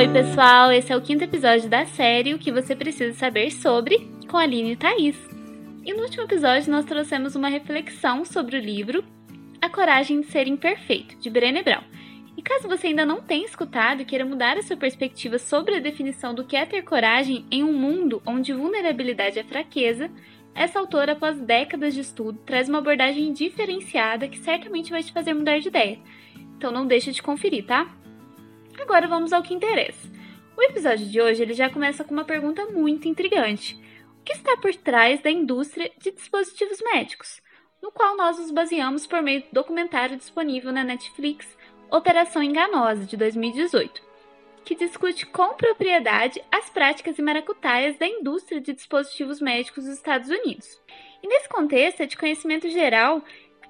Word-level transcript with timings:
Oi, 0.00 0.08
pessoal! 0.08 0.72
Esse 0.72 0.94
é 0.94 0.96
o 0.96 1.02
quinto 1.02 1.24
episódio 1.24 1.68
da 1.68 1.84
série 1.84 2.32
O 2.32 2.38
que 2.38 2.50
você 2.50 2.74
precisa 2.74 3.12
saber 3.12 3.50
sobre, 3.50 3.98
com 4.26 4.38
a 4.38 4.44
Aline 4.44 4.72
e 4.72 4.76
Thaís. 4.76 5.14
E 5.84 5.92
no 5.92 6.04
último 6.04 6.22
episódio 6.22 6.72
nós 6.72 6.86
trouxemos 6.86 7.36
uma 7.36 7.50
reflexão 7.50 8.24
sobre 8.24 8.56
o 8.56 8.60
livro 8.60 9.04
A 9.60 9.68
Coragem 9.68 10.22
de 10.22 10.28
Ser 10.28 10.48
Imperfeito, 10.48 11.18
de 11.18 11.28
Brené 11.28 11.62
Brown. 11.62 11.82
E 12.34 12.40
caso 12.40 12.66
você 12.66 12.86
ainda 12.86 13.04
não 13.04 13.20
tenha 13.20 13.44
escutado 13.44 14.00
e 14.00 14.06
queira 14.06 14.24
mudar 14.24 14.56
a 14.56 14.62
sua 14.62 14.74
perspectiva 14.74 15.38
sobre 15.38 15.74
a 15.74 15.80
definição 15.80 16.34
do 16.34 16.44
que 16.44 16.56
é 16.56 16.64
ter 16.64 16.80
coragem 16.80 17.44
em 17.50 17.62
um 17.62 17.74
mundo 17.74 18.22
onde 18.24 18.54
vulnerabilidade 18.54 19.38
é 19.38 19.44
fraqueza, 19.44 20.10
essa 20.54 20.78
autora, 20.78 21.12
após 21.12 21.38
décadas 21.38 21.92
de 21.92 22.00
estudo, 22.00 22.38
traz 22.46 22.70
uma 22.70 22.78
abordagem 22.78 23.34
diferenciada 23.34 24.28
que 24.28 24.38
certamente 24.38 24.92
vai 24.92 25.02
te 25.02 25.12
fazer 25.12 25.34
mudar 25.34 25.58
de 25.58 25.68
ideia. 25.68 25.98
Então 26.56 26.72
não 26.72 26.86
deixe 26.86 27.12
de 27.12 27.22
conferir, 27.22 27.66
tá? 27.66 27.99
Agora 28.80 29.06
vamos 29.06 29.32
ao 29.32 29.42
que 29.42 29.54
interessa. 29.54 30.08
O 30.56 30.62
episódio 30.62 31.06
de 31.06 31.20
hoje 31.20 31.42
ele 31.42 31.52
já 31.52 31.68
começa 31.68 32.02
com 32.02 32.12
uma 32.12 32.24
pergunta 32.24 32.64
muito 32.66 33.06
intrigante. 33.06 33.80
O 34.18 34.24
que 34.24 34.32
está 34.32 34.56
por 34.56 34.74
trás 34.74 35.20
da 35.22 35.30
indústria 35.30 35.90
de 35.98 36.10
dispositivos 36.10 36.80
médicos? 36.82 37.42
No 37.82 37.92
qual 37.92 38.16
nós 38.16 38.38
nos 38.38 38.50
baseamos 38.50 39.06
por 39.06 39.22
meio 39.22 39.42
do 39.42 39.48
documentário 39.52 40.16
disponível 40.16 40.72
na 40.72 40.82
Netflix 40.82 41.46
Operação 41.90 42.42
Enganosa, 42.42 43.04
de 43.04 43.16
2018, 43.16 44.02
que 44.64 44.74
discute 44.74 45.26
com 45.26 45.54
propriedade 45.54 46.42
as 46.50 46.70
práticas 46.70 47.18
e 47.18 47.22
maracutaias 47.22 47.98
da 47.98 48.06
indústria 48.06 48.60
de 48.60 48.72
dispositivos 48.72 49.40
médicos 49.40 49.84
dos 49.84 49.94
Estados 49.94 50.28
Unidos. 50.28 50.80
E 51.22 51.28
nesse 51.28 51.48
contexto 51.48 52.00
é 52.00 52.06
de 52.06 52.16
conhecimento 52.16 52.68
geral 52.68 53.22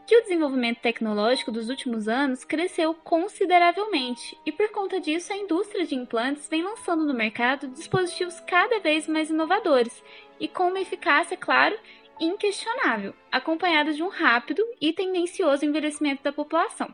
que 0.06 0.16
o 0.16 0.22
desenvolvimento 0.22 0.80
tecnológico 0.80 1.52
dos 1.52 1.68
últimos 1.68 2.08
anos 2.08 2.44
cresceu 2.44 2.94
consideravelmente 2.94 4.36
e, 4.44 4.50
por 4.50 4.68
conta 4.70 5.00
disso, 5.00 5.32
a 5.32 5.36
indústria 5.36 5.86
de 5.86 5.94
implantes 5.94 6.48
vem 6.48 6.62
lançando 6.62 7.04
no 7.04 7.14
mercado 7.14 7.68
dispositivos 7.68 8.40
cada 8.40 8.80
vez 8.80 9.06
mais 9.06 9.30
inovadores 9.30 10.02
e 10.38 10.48
com 10.48 10.68
uma 10.68 10.80
eficácia, 10.80 11.36
claro, 11.36 11.78
inquestionável, 12.18 13.14
acompanhada 13.30 13.92
de 13.92 14.02
um 14.02 14.08
rápido 14.08 14.62
e 14.80 14.92
tendencioso 14.92 15.64
envelhecimento 15.64 16.22
da 16.22 16.32
população. 16.32 16.92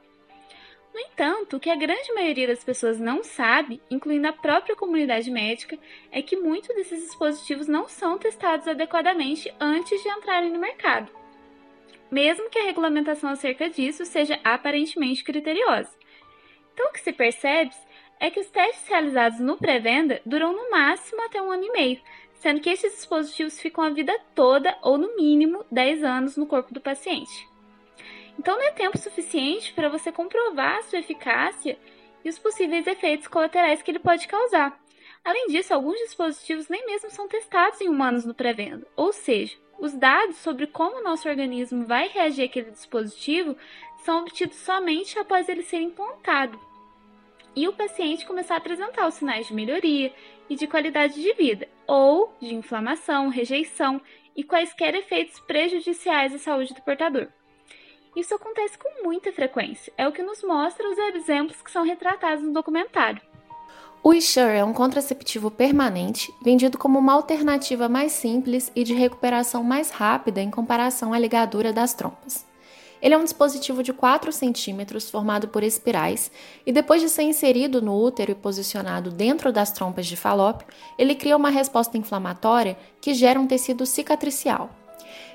No 0.93 1.01
entanto, 1.01 1.57
o 1.57 1.61
que 1.61 1.69
a 1.69 1.77
grande 1.77 2.13
maioria 2.15 2.47
das 2.47 2.65
pessoas 2.65 2.99
não 2.99 3.23
sabe, 3.23 3.83
incluindo 3.91 4.29
a 4.29 4.33
própria 4.33 4.75
comunidade 4.75 5.31
médica, 5.31 5.79
é 6.11 6.23
que 6.23 6.37
muitos 6.37 6.75
desses 6.75 7.03
dispositivos 7.03 7.67
não 7.67 7.87
são 7.87 8.17
testados 8.17 8.67
adequadamente 8.67 9.53
antes 9.61 10.03
de 10.03 10.09
entrarem 10.09 10.51
no 10.51 10.59
mercado 10.59 11.11
mesmo 12.11 12.51
que 12.51 12.59
a 12.59 12.65
regulamentação 12.65 13.31
acerca 13.31 13.69
disso 13.69 14.05
seja 14.05 14.39
aparentemente 14.45 15.25
criteriosa. 15.25 15.91
Então, 16.73 16.89
o 16.89 16.93
que 16.93 17.01
se 17.01 17.13
percebe 17.13 17.71
é 18.21 18.31
que 18.31 18.41
os 18.41 18.51
testes 18.51 18.89
realizados 18.89 19.41
no 19.41 19.57
pré-venda 19.57 20.21
duram 20.25 20.53
no 20.53 20.71
máximo 20.71 21.23
até 21.23 21.41
um 21.41 21.51
ano 21.51 21.65
e 21.65 21.73
meio, 21.73 22.01
sendo 22.35 22.61
que 22.61 22.71
esses 22.71 22.93
dispositivos 22.93 23.61
ficam 23.61 23.85
a 23.85 23.91
vida 23.91 24.19
toda 24.35 24.77
ou 24.83 24.99
no 24.99 25.17
mínimo 25.17 25.65
10 25.71 26.05
anos 26.05 26.37
no 26.37 26.47
corpo 26.47 26.73
do 26.73 26.81
paciente. 26.81 27.49
Então, 28.39 28.57
não 28.57 28.65
é 28.65 28.71
tempo 28.71 28.99
suficiente 28.99 29.73
para 29.73 29.89
você 29.89 30.13
comprovar 30.13 30.79
a 30.79 30.83
sua 30.83 30.99
eficácia 30.99 31.79
e 32.25 32.29
os 32.29 32.39
possíveis 32.39 32.87
efeitos 32.87 33.27
colaterais 33.27 33.83
que 33.83 33.91
ele 33.91 33.99
pode 33.99 34.29
causar. 34.29 34.79
Além 35.25 35.49
disso, 35.49 35.75
alguns 35.75 35.99
dispositivos 35.99 36.69
nem 36.69 36.87
mesmo 36.87 37.11
são 37.11 37.27
testados 37.27 37.81
em 37.81 37.89
humanos 37.89 38.25
no 38.25 38.35
pré-venda, 38.35 38.87
ou 38.95 39.13
seja, 39.13 39.57
os 39.79 39.93
dados 39.93 40.37
sobre 40.39 40.67
como 40.67 40.99
o 40.99 41.03
nosso 41.03 41.29
organismo 41.29 41.85
vai 41.85 42.09
reagir 42.09 42.45
àquele 42.45 42.71
dispositivo 42.71 43.57
são 44.05 44.21
obtidos 44.21 44.57
somente 44.57 45.19
após 45.19 45.49
ele 45.49 45.63
ser 45.63 45.81
implantado 45.81 46.59
e 47.57 47.67
o 47.67 47.73
paciente 47.73 48.27
começar 48.27 48.55
a 48.55 48.59
apresentar 48.59 49.09
os 49.09 49.15
sinais 49.15 49.47
de 49.47 49.55
melhoria 49.55 50.13
e 50.49 50.55
de 50.55 50.67
qualidade 50.67 51.15
de 51.15 51.33
vida, 51.33 51.67
ou 51.87 52.33
de 52.39 52.55
inflamação, 52.55 53.29
rejeição 53.29 54.01
e 54.37 54.45
quaisquer 54.45 54.95
efeitos 54.95 55.41
prejudiciais 55.41 56.35
à 56.35 56.39
saúde 56.39 56.75
do 56.75 56.83
portador. 56.83 57.29
Isso 58.15 58.35
acontece 58.35 58.79
com 58.79 59.03
muita 59.03 59.33
frequência, 59.33 59.93
é 59.97 60.07
o 60.07 60.13
que 60.13 60.23
nos 60.23 60.43
mostra 60.43 60.89
os 60.89 60.99
exemplos 60.99 61.63
que 61.63 61.71
são 61.71 61.83
retratados 61.83 62.45
no 62.45 62.53
documentário. 62.53 63.23
O 64.03 64.15
Ensure 64.15 64.57
é 64.57 64.65
um 64.65 64.73
contraceptivo 64.73 65.51
permanente, 65.51 66.33
vendido 66.41 66.79
como 66.79 66.99
uma 66.99 67.13
alternativa 67.13 67.89
mais 67.89 68.13
simples 68.13 68.71
e 68.75 68.85
de 68.85 68.95
recuperação 68.95 69.65
mais 69.65 69.91
rápida 69.91 70.41
em 70.41 70.51
comparação 70.51 71.13
à 71.13 71.19
ligadura 71.19 71.73
das 71.73 71.93
trompas. 71.93 72.47
Ele 73.03 73.15
é 73.15 73.19
um 73.19 73.25
dispositivo 73.25 73.83
de 73.83 73.93
4 73.93 74.33
centímetros 74.33 75.11
formado 75.11 75.49
por 75.49 75.63
espirais 75.63 76.31
e 76.65 76.73
depois 76.73 77.03
de 77.03 77.09
ser 77.09 77.23
inserido 77.25 77.83
no 77.83 78.01
útero 78.01 78.33
e 78.33 78.35
posicionado 78.35 79.11
dentro 79.11 79.53
das 79.53 79.71
trompas 79.71 80.07
de 80.07 80.17
falópio, 80.17 80.67
ele 80.97 81.15
cria 81.15 81.37
uma 81.37 81.51
resposta 81.51 81.99
inflamatória 81.99 82.77
que 83.01 83.13
gera 83.13 83.39
um 83.39 83.47
tecido 83.47 83.85
cicatricial. 83.85 84.71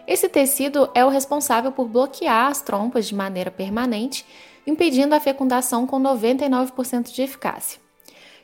Esse 0.07 0.27
tecido 0.27 0.89
é 0.95 1.05
o 1.05 1.09
responsável 1.09 1.71
por 1.71 1.87
bloquear 1.87 2.47
as 2.47 2.61
trompas 2.61 3.07
de 3.07 3.15
maneira 3.15 3.51
permanente, 3.51 4.25
impedindo 4.65 5.13
a 5.13 5.19
fecundação 5.19 5.85
com 5.85 5.99
99% 5.99 7.11
de 7.13 7.21
eficácia. 7.21 7.79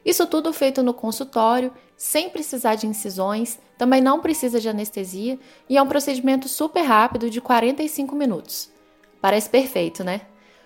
Isso 0.08 0.26
tudo 0.26 0.54
feito 0.54 0.82
no 0.82 0.94
consultório, 0.94 1.70
sem 1.98 2.30
precisar 2.30 2.76
de 2.76 2.88
incisões, 2.88 3.60
também 3.78 4.00
não 4.00 4.22
precisa 4.22 4.58
de 4.58 4.70
anestesia 4.70 5.38
e 5.68 5.76
é 5.76 5.82
um 5.82 5.88
procedimento 5.88 6.48
super 6.48 6.82
rápido 6.82 7.30
de 7.30 7.42
45 7.42 8.16
minutos. 8.16 8.72
Parece 9.20 9.50
perfeito, 9.50 10.06
né? 10.06 10.22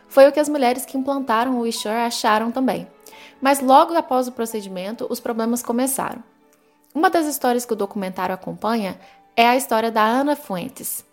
Foi 0.07 0.27
o 0.27 0.31
que 0.31 0.39
as 0.39 0.47
mulheres 0.47 0.85
que 0.85 0.95
implantaram 0.95 1.59
o 1.59 1.65
Ensure 1.65 1.95
acharam 1.95 2.51
também. 2.51 2.87
Mas 3.41 3.61
logo 3.61 3.95
após 3.95 4.27
o 4.27 4.31
procedimento, 4.31 5.07
os 5.09 5.19
problemas 5.19 5.63
começaram. 5.63 6.23
Uma 6.93 7.09
das 7.09 7.25
histórias 7.25 7.65
que 7.65 7.73
o 7.73 7.75
documentário 7.75 8.35
acompanha 8.35 8.99
é 9.35 9.47
a 9.47 9.57
história 9.57 9.89
da 9.89 10.03
Ana 10.03 10.35
Fuentes. 10.35 11.03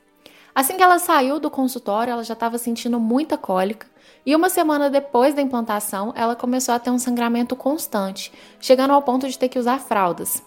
Assim 0.55 0.77
que 0.77 0.83
ela 0.83 0.99
saiu 0.99 1.41
do 1.41 1.51
consultório, 1.51 2.11
ela 2.11 2.25
já 2.25 2.35
estava 2.35 2.59
sentindo 2.59 3.01
muita 3.01 3.39
cólica 3.39 3.87
e 4.29 4.37
uma 4.37 4.51
semana 4.51 4.91
depois 4.91 5.33
da 5.33 5.41
implantação, 5.41 6.13
ela 6.15 6.37
começou 6.37 6.75
a 6.75 6.79
ter 6.79 6.91
um 6.91 6.99
sangramento 6.99 7.57
constante, 7.57 8.31
chegando 8.61 8.93
ao 8.93 9.01
ponto 9.01 9.27
de 9.27 9.39
ter 9.39 9.49
que 9.49 9.59
usar 9.59 9.81
fraldas. 9.81 10.43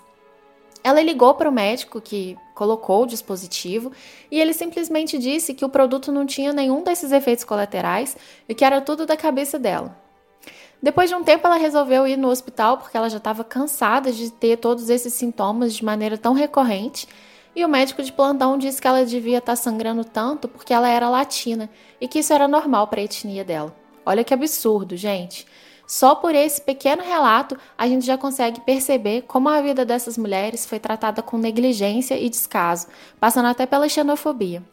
Ela 0.83 1.01
ligou 1.01 1.33
para 1.33 1.49
o 1.49 1.51
médico 1.51 1.99
que 1.99 2.37
colocou 2.53 3.01
o 3.01 3.07
dispositivo 3.07 3.91
e 4.29 4.39
ele 4.39 4.53
simplesmente 4.53 5.17
disse 5.17 5.55
que 5.55 5.65
o 5.65 5.69
produto 5.69 6.11
não 6.11 6.27
tinha 6.27 6.53
nenhum 6.53 6.83
desses 6.83 7.11
efeitos 7.11 7.43
colaterais 7.43 8.15
e 8.47 8.53
que 8.53 8.63
era 8.63 8.81
tudo 8.81 9.07
da 9.07 9.17
cabeça 9.17 9.57
dela. 9.57 9.97
Depois 10.79 11.09
de 11.09 11.15
um 11.15 11.23
tempo, 11.23 11.47
ela 11.47 11.57
resolveu 11.57 12.05
ir 12.05 12.17
no 12.17 12.29
hospital 12.29 12.77
porque 12.77 12.95
ela 12.95 13.09
já 13.09 13.17
estava 13.17 13.43
cansada 13.43 14.11
de 14.11 14.31
ter 14.31 14.57
todos 14.57 14.91
esses 14.91 15.11
sintomas 15.11 15.73
de 15.73 15.83
maneira 15.83 16.19
tão 16.19 16.33
recorrente 16.33 17.07
e 17.55 17.65
o 17.65 17.69
médico 17.69 18.01
de 18.01 18.11
plantão 18.11 18.57
disse 18.57 18.81
que 18.81 18.87
ela 18.87 19.05
devia 19.05 19.39
estar 19.39 19.53
tá 19.53 19.55
sangrando 19.55 20.05
tanto 20.05 20.47
porque 20.47 20.73
ela 20.73 20.89
era 20.89 21.09
latina 21.09 21.69
e 21.99 22.07
que 22.07 22.19
isso 22.19 22.33
era 22.33 22.47
normal 22.47 22.87
para 22.87 23.01
a 23.01 23.03
etnia 23.03 23.43
dela. 23.43 23.75
Olha 24.05 24.23
que 24.23 24.33
absurdo, 24.33 24.95
gente. 24.95 25.45
Só 25.85 26.15
por 26.15 26.33
esse 26.33 26.61
pequeno 26.61 27.03
relato 27.03 27.57
a 27.77 27.85
gente 27.87 28.05
já 28.05 28.17
consegue 28.17 28.61
perceber 28.61 29.23
como 29.23 29.49
a 29.49 29.61
vida 29.61 29.83
dessas 29.83 30.17
mulheres 30.17 30.65
foi 30.65 30.79
tratada 30.79 31.21
com 31.21 31.37
negligência 31.37 32.17
e 32.17 32.29
descaso, 32.29 32.87
passando 33.19 33.47
até 33.47 33.65
pela 33.65 33.89
xenofobia. 33.89 34.63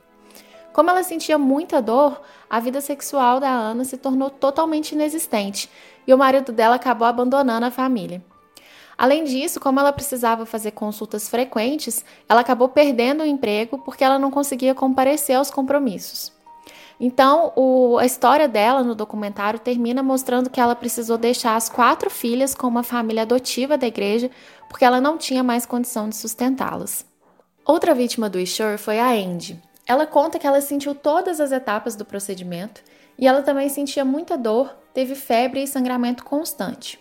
Como 0.72 0.88
ela 0.88 1.02
sentia 1.02 1.36
muita 1.36 1.82
dor, 1.82 2.22
a 2.48 2.60
vida 2.60 2.80
sexual 2.80 3.40
da 3.40 3.50
Ana 3.50 3.84
se 3.84 3.96
tornou 3.96 4.30
totalmente 4.30 4.92
inexistente 4.92 5.68
e 6.06 6.14
o 6.14 6.18
marido 6.18 6.52
dela 6.52 6.76
acabou 6.76 7.08
abandonando 7.08 7.66
a 7.66 7.70
família. 7.72 8.22
Além 8.98 9.22
disso, 9.22 9.60
como 9.60 9.78
ela 9.78 9.92
precisava 9.92 10.44
fazer 10.44 10.72
consultas 10.72 11.28
frequentes, 11.28 12.04
ela 12.28 12.40
acabou 12.40 12.68
perdendo 12.68 13.22
o 13.22 13.26
emprego 13.26 13.78
porque 13.78 14.02
ela 14.02 14.18
não 14.18 14.28
conseguia 14.28 14.74
comparecer 14.74 15.36
aos 15.36 15.52
compromissos. 15.52 16.36
Então, 17.00 17.52
o, 17.54 17.96
a 17.96 18.04
história 18.04 18.48
dela 18.48 18.82
no 18.82 18.96
documentário 18.96 19.60
termina 19.60 20.02
mostrando 20.02 20.50
que 20.50 20.60
ela 20.60 20.74
precisou 20.74 21.16
deixar 21.16 21.54
as 21.54 21.68
quatro 21.68 22.10
filhas 22.10 22.56
com 22.56 22.66
uma 22.66 22.82
família 22.82 23.22
adotiva 23.22 23.78
da 23.78 23.86
igreja 23.86 24.32
porque 24.68 24.84
ela 24.84 25.00
não 25.00 25.16
tinha 25.16 25.44
mais 25.44 25.64
condição 25.64 26.08
de 26.08 26.16
sustentá-las. 26.16 27.06
Outra 27.64 27.94
vítima 27.94 28.28
do 28.28 28.40
Ishore 28.40 28.78
foi 28.78 28.98
a 28.98 29.10
Andy. 29.10 29.62
Ela 29.86 30.06
conta 30.06 30.40
que 30.40 30.46
ela 30.46 30.60
sentiu 30.60 30.92
todas 30.92 31.40
as 31.40 31.52
etapas 31.52 31.94
do 31.94 32.04
procedimento 32.04 32.82
e 33.16 33.28
ela 33.28 33.42
também 33.42 33.68
sentia 33.68 34.04
muita 34.04 34.36
dor, 34.36 34.74
teve 34.92 35.14
febre 35.14 35.62
e 35.62 35.68
sangramento 35.68 36.24
constante. 36.24 36.98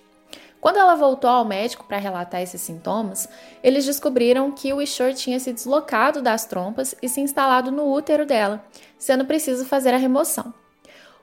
Quando 0.59 0.77
ela 0.77 0.95
voltou 0.95 1.29
ao 1.29 1.45
médico 1.45 1.85
para 1.85 1.97
relatar 1.97 2.41
esses 2.41 2.61
sintomas, 2.61 3.29
eles 3.63 3.85
descobriram 3.85 4.51
que 4.51 4.73
o 4.73 4.81
Ishor 4.81 5.13
tinha 5.13 5.39
se 5.39 5.53
deslocado 5.53 6.21
das 6.21 6.45
trompas 6.45 6.95
e 7.01 7.07
se 7.07 7.21
instalado 7.21 7.71
no 7.71 7.91
útero 7.91 8.25
dela, 8.25 8.63
sendo 8.97 9.25
preciso 9.25 9.65
fazer 9.65 9.93
a 9.93 9.97
remoção. 9.97 10.53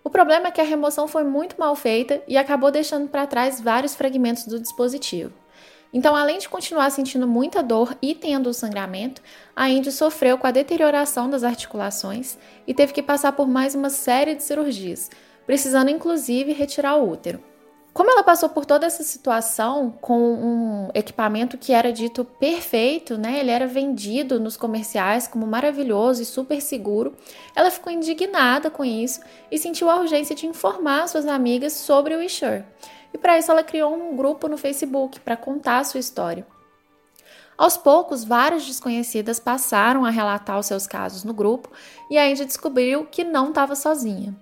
O 0.04 0.10
problema 0.10 0.48
é 0.48 0.50
que 0.50 0.60
a 0.60 0.64
remoção 0.64 1.08
foi 1.08 1.24
muito 1.24 1.58
mal 1.58 1.74
feita 1.74 2.22
e 2.28 2.36
acabou 2.36 2.70
deixando 2.70 3.08
para 3.08 3.26
trás 3.26 3.60
vários 3.60 3.94
fragmentos 3.94 4.46
do 4.46 4.60
dispositivo. 4.60 5.32
Então, 5.92 6.14
além 6.14 6.38
de 6.38 6.48
continuar 6.48 6.90
sentindo 6.90 7.26
muita 7.26 7.62
dor 7.62 7.96
e 8.02 8.14
tendo 8.14 8.50
o 8.50 8.54
sangramento, 8.54 9.22
a 9.54 9.68
Indy 9.68 9.92
sofreu 9.92 10.36
com 10.36 10.46
a 10.46 10.50
deterioração 10.50 11.30
das 11.30 11.44
articulações 11.44 12.36
e 12.66 12.74
teve 12.74 12.92
que 12.92 13.02
passar 13.02 13.32
por 13.32 13.46
mais 13.46 13.74
uma 13.74 13.88
série 13.88 14.34
de 14.34 14.42
cirurgias, 14.42 15.10
precisando 15.46 15.90
inclusive 15.90 16.52
retirar 16.52 16.96
o 16.96 17.08
útero. 17.08 17.53
Como 17.94 18.10
ela 18.10 18.24
passou 18.24 18.48
por 18.48 18.66
toda 18.66 18.86
essa 18.86 19.04
situação 19.04 19.92
com 20.00 20.18
um 20.18 20.88
equipamento 20.92 21.56
que 21.56 21.72
era 21.72 21.92
dito 21.92 22.24
perfeito, 22.24 23.16
né? 23.16 23.38
Ele 23.38 23.52
era 23.52 23.68
vendido 23.68 24.40
nos 24.40 24.56
comerciais 24.56 25.28
como 25.28 25.46
maravilhoso 25.46 26.20
e 26.20 26.24
super 26.24 26.60
seguro. 26.60 27.14
Ela 27.54 27.70
ficou 27.70 27.92
indignada 27.92 28.68
com 28.68 28.84
isso 28.84 29.20
e 29.48 29.56
sentiu 29.60 29.88
a 29.88 30.00
urgência 30.00 30.34
de 30.34 30.44
informar 30.44 31.06
suas 31.06 31.24
amigas 31.24 31.72
sobre 31.72 32.16
o 32.16 32.20
Ensure. 32.20 32.64
E 33.12 33.16
para 33.16 33.38
isso 33.38 33.52
ela 33.52 33.62
criou 33.62 33.94
um 33.94 34.16
grupo 34.16 34.48
no 34.48 34.58
Facebook 34.58 35.20
para 35.20 35.36
contar 35.36 35.78
a 35.78 35.84
sua 35.84 36.00
história. 36.00 36.44
Aos 37.56 37.76
poucos, 37.76 38.24
várias 38.24 38.66
desconhecidas 38.66 39.38
passaram 39.38 40.04
a 40.04 40.10
relatar 40.10 40.58
os 40.58 40.66
seus 40.66 40.88
casos 40.88 41.22
no 41.22 41.32
grupo 41.32 41.70
e 42.10 42.18
a 42.18 42.24
Andy 42.24 42.44
descobriu 42.44 43.06
que 43.06 43.22
não 43.22 43.50
estava 43.50 43.76
sozinha. 43.76 44.34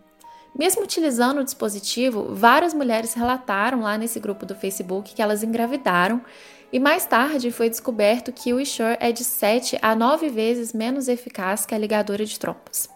Mesmo 0.58 0.82
utilizando 0.82 1.40
o 1.40 1.44
dispositivo, 1.44 2.34
várias 2.34 2.74
mulheres 2.74 3.14
relataram 3.14 3.80
lá 3.80 3.96
nesse 3.96 4.20
grupo 4.20 4.44
do 4.44 4.54
Facebook 4.54 5.14
que 5.14 5.22
elas 5.22 5.42
engravidaram, 5.42 6.20
e 6.72 6.78
mais 6.78 7.04
tarde 7.04 7.50
foi 7.50 7.68
descoberto 7.68 8.32
que 8.32 8.52
o 8.52 8.60
Ensure 8.60 8.96
é 9.00 9.12
de 9.12 9.24
7 9.24 9.78
a 9.82 9.94
9 9.94 10.28
vezes 10.28 10.72
menos 10.72 11.08
eficaz 11.08 11.66
que 11.66 11.74
a 11.74 11.78
ligadura 11.78 12.24
de 12.24 12.38
trompas. 12.38 12.88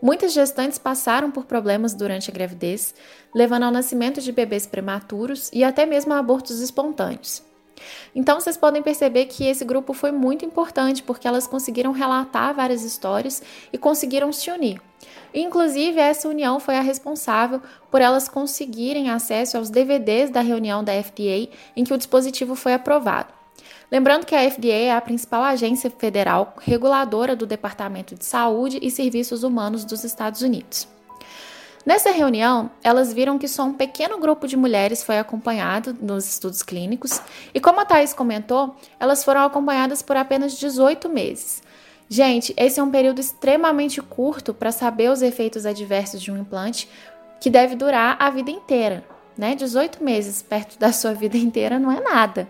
Muitas 0.00 0.34
gestantes 0.34 0.78
passaram 0.78 1.30
por 1.30 1.46
problemas 1.46 1.94
durante 1.94 2.30
a 2.30 2.32
gravidez, 2.34 2.94
levando 3.34 3.62
ao 3.62 3.70
nascimento 3.70 4.20
de 4.20 4.32
bebês 4.32 4.66
prematuros 4.66 5.50
e 5.52 5.64
até 5.64 5.86
mesmo 5.86 6.12
a 6.12 6.18
abortos 6.18 6.60
espontâneos. 6.60 7.42
Então 8.14 8.40
vocês 8.40 8.56
podem 8.56 8.82
perceber 8.82 9.26
que 9.26 9.44
esse 9.44 9.64
grupo 9.64 9.92
foi 9.92 10.12
muito 10.12 10.44
importante 10.44 11.02
porque 11.02 11.26
elas 11.26 11.46
conseguiram 11.46 11.92
relatar 11.92 12.54
várias 12.54 12.82
histórias 12.82 13.42
e 13.72 13.78
conseguiram 13.78 14.32
se 14.32 14.50
unir. 14.50 14.80
Inclusive, 15.32 15.98
essa 15.98 16.28
união 16.28 16.60
foi 16.60 16.76
a 16.76 16.80
responsável 16.80 17.60
por 17.90 18.00
elas 18.00 18.28
conseguirem 18.28 19.10
acesso 19.10 19.56
aos 19.56 19.68
DVDs 19.68 20.30
da 20.30 20.40
reunião 20.40 20.82
da 20.84 20.92
FDA 21.02 21.48
em 21.76 21.84
que 21.84 21.92
o 21.92 21.98
dispositivo 21.98 22.54
foi 22.54 22.72
aprovado. 22.74 23.32
Lembrando 23.90 24.26
que 24.26 24.34
a 24.34 24.50
FDA 24.50 24.72
é 24.72 24.92
a 24.92 25.00
principal 25.00 25.42
agência 25.42 25.90
federal 25.90 26.54
reguladora 26.60 27.36
do 27.36 27.46
Departamento 27.46 28.14
de 28.14 28.24
Saúde 28.24 28.78
e 28.80 28.90
Serviços 28.90 29.42
Humanos 29.42 29.84
dos 29.84 30.04
Estados 30.04 30.40
Unidos. 30.40 30.93
Nessa 31.84 32.10
reunião, 32.10 32.70
elas 32.82 33.12
viram 33.12 33.38
que 33.38 33.46
só 33.46 33.64
um 33.64 33.74
pequeno 33.74 34.18
grupo 34.18 34.48
de 34.48 34.56
mulheres 34.56 35.02
foi 35.02 35.18
acompanhado 35.18 35.94
nos 36.00 36.26
estudos 36.26 36.62
clínicos, 36.62 37.20
e 37.52 37.60
como 37.60 37.78
a 37.78 37.84
Thais 37.84 38.14
comentou, 38.14 38.74
elas 38.98 39.22
foram 39.22 39.42
acompanhadas 39.42 40.00
por 40.00 40.16
apenas 40.16 40.58
18 40.58 41.10
meses. 41.10 41.62
Gente, 42.08 42.54
esse 42.56 42.80
é 42.80 42.82
um 42.82 42.90
período 42.90 43.20
extremamente 43.20 44.00
curto 44.00 44.54
para 44.54 44.72
saber 44.72 45.10
os 45.10 45.20
efeitos 45.20 45.66
adversos 45.66 46.22
de 46.22 46.32
um 46.32 46.38
implante 46.38 46.88
que 47.38 47.50
deve 47.50 47.74
durar 47.74 48.16
a 48.18 48.30
vida 48.30 48.50
inteira, 48.50 49.04
né? 49.36 49.54
18 49.54 50.02
meses 50.02 50.40
perto 50.40 50.78
da 50.78 50.90
sua 50.90 51.12
vida 51.12 51.36
inteira 51.36 51.78
não 51.78 51.92
é 51.92 52.00
nada. 52.00 52.48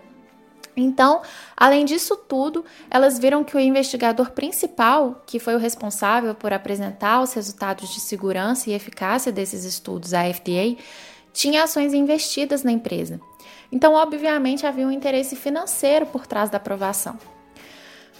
Então, 0.75 1.21
além 1.55 1.85
disso 1.85 2.17
tudo, 2.17 2.65
elas 2.89 3.17
viram 3.17 3.43
que 3.43 3.55
o 3.55 3.59
investigador 3.59 4.31
principal, 4.31 5.23
que 5.25 5.39
foi 5.39 5.55
o 5.55 5.59
responsável 5.59 6.35
por 6.35 6.51
apresentar 6.51 7.21
os 7.21 7.33
resultados 7.33 7.93
de 7.93 7.99
segurança 8.01 8.69
e 8.69 8.73
eficácia 8.73 9.31
desses 9.31 9.63
estudos 9.63 10.13
à 10.13 10.23
FDA, 10.31 10.75
tinha 11.31 11.63
ações 11.63 11.93
investidas 11.93 12.63
na 12.63 12.71
empresa. 12.71 13.19
Então, 13.71 13.93
obviamente, 13.93 14.65
havia 14.65 14.87
um 14.87 14.91
interesse 14.91 15.35
financeiro 15.35 16.05
por 16.05 16.27
trás 16.27 16.49
da 16.49 16.57
aprovação. 16.57 17.17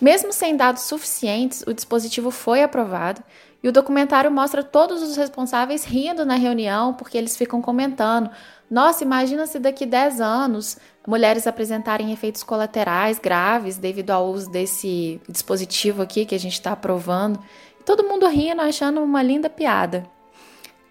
Mesmo 0.02 0.34
sem 0.34 0.58
dados 0.58 0.84
suficientes, 0.84 1.64
o 1.66 1.74
dispositivo 1.74 2.30
foi 2.30 2.62
aprovado 2.62 3.24
e 3.64 3.70
o 3.70 3.72
documentário 3.72 4.30
mostra 4.30 4.62
todos 4.62 5.02
os 5.02 5.16
responsáveis 5.16 5.86
rindo 5.86 6.26
na 6.26 6.36
reunião 6.36 6.94
porque 6.94 7.18
eles 7.18 7.38
ficam 7.38 7.62
comentando: 7.62 8.30
nossa, 8.70 9.04
imagina 9.04 9.46
se 9.46 9.60
daqui 9.60 9.86
10 9.86 10.20
anos 10.20 10.78
mulheres 11.08 11.46
apresentarem 11.46 12.12
efeitos 12.12 12.44
colaterais 12.44 13.20
graves 13.20 13.78
devido 13.78 14.12
ao 14.12 14.28
uso 14.28 14.50
desse 14.50 15.22
dispositivo 15.30 16.02
aqui 16.02 16.26
que 16.26 16.34
a 16.34 16.40
gente 16.40 16.54
está 16.54 16.72
aprovando. 16.72 17.40
Todo 17.86 18.04
mundo 18.04 18.28
rindo, 18.28 18.62
achando 18.62 19.02
uma 19.02 19.22
linda 19.22 19.50
piada. 19.50 20.04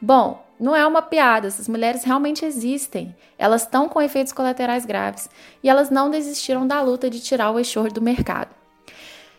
Bom, 0.01 0.45
não 0.59 0.77
é 0.77 0.87
uma 0.87 1.03
piada, 1.03 1.49
essas 1.49 1.67
mulheres 1.67 2.05
realmente 2.05 2.45
existem. 2.45 3.15
Elas 3.37 3.63
estão 3.63 3.89
com 3.89 4.01
efeitos 4.01 4.33
colaterais 4.33 4.87
graves 4.87 5.29
e 5.63 5.69
elas 5.69 5.91
não 5.91 6.11
desistiram 6.11 6.67
da 6.67 6.81
luta 6.81 7.11
de 7.11 7.21
tirar 7.21 7.51
o 7.51 7.59
Eixor 7.59 7.93
do 7.93 8.01
mercado. 8.01 8.55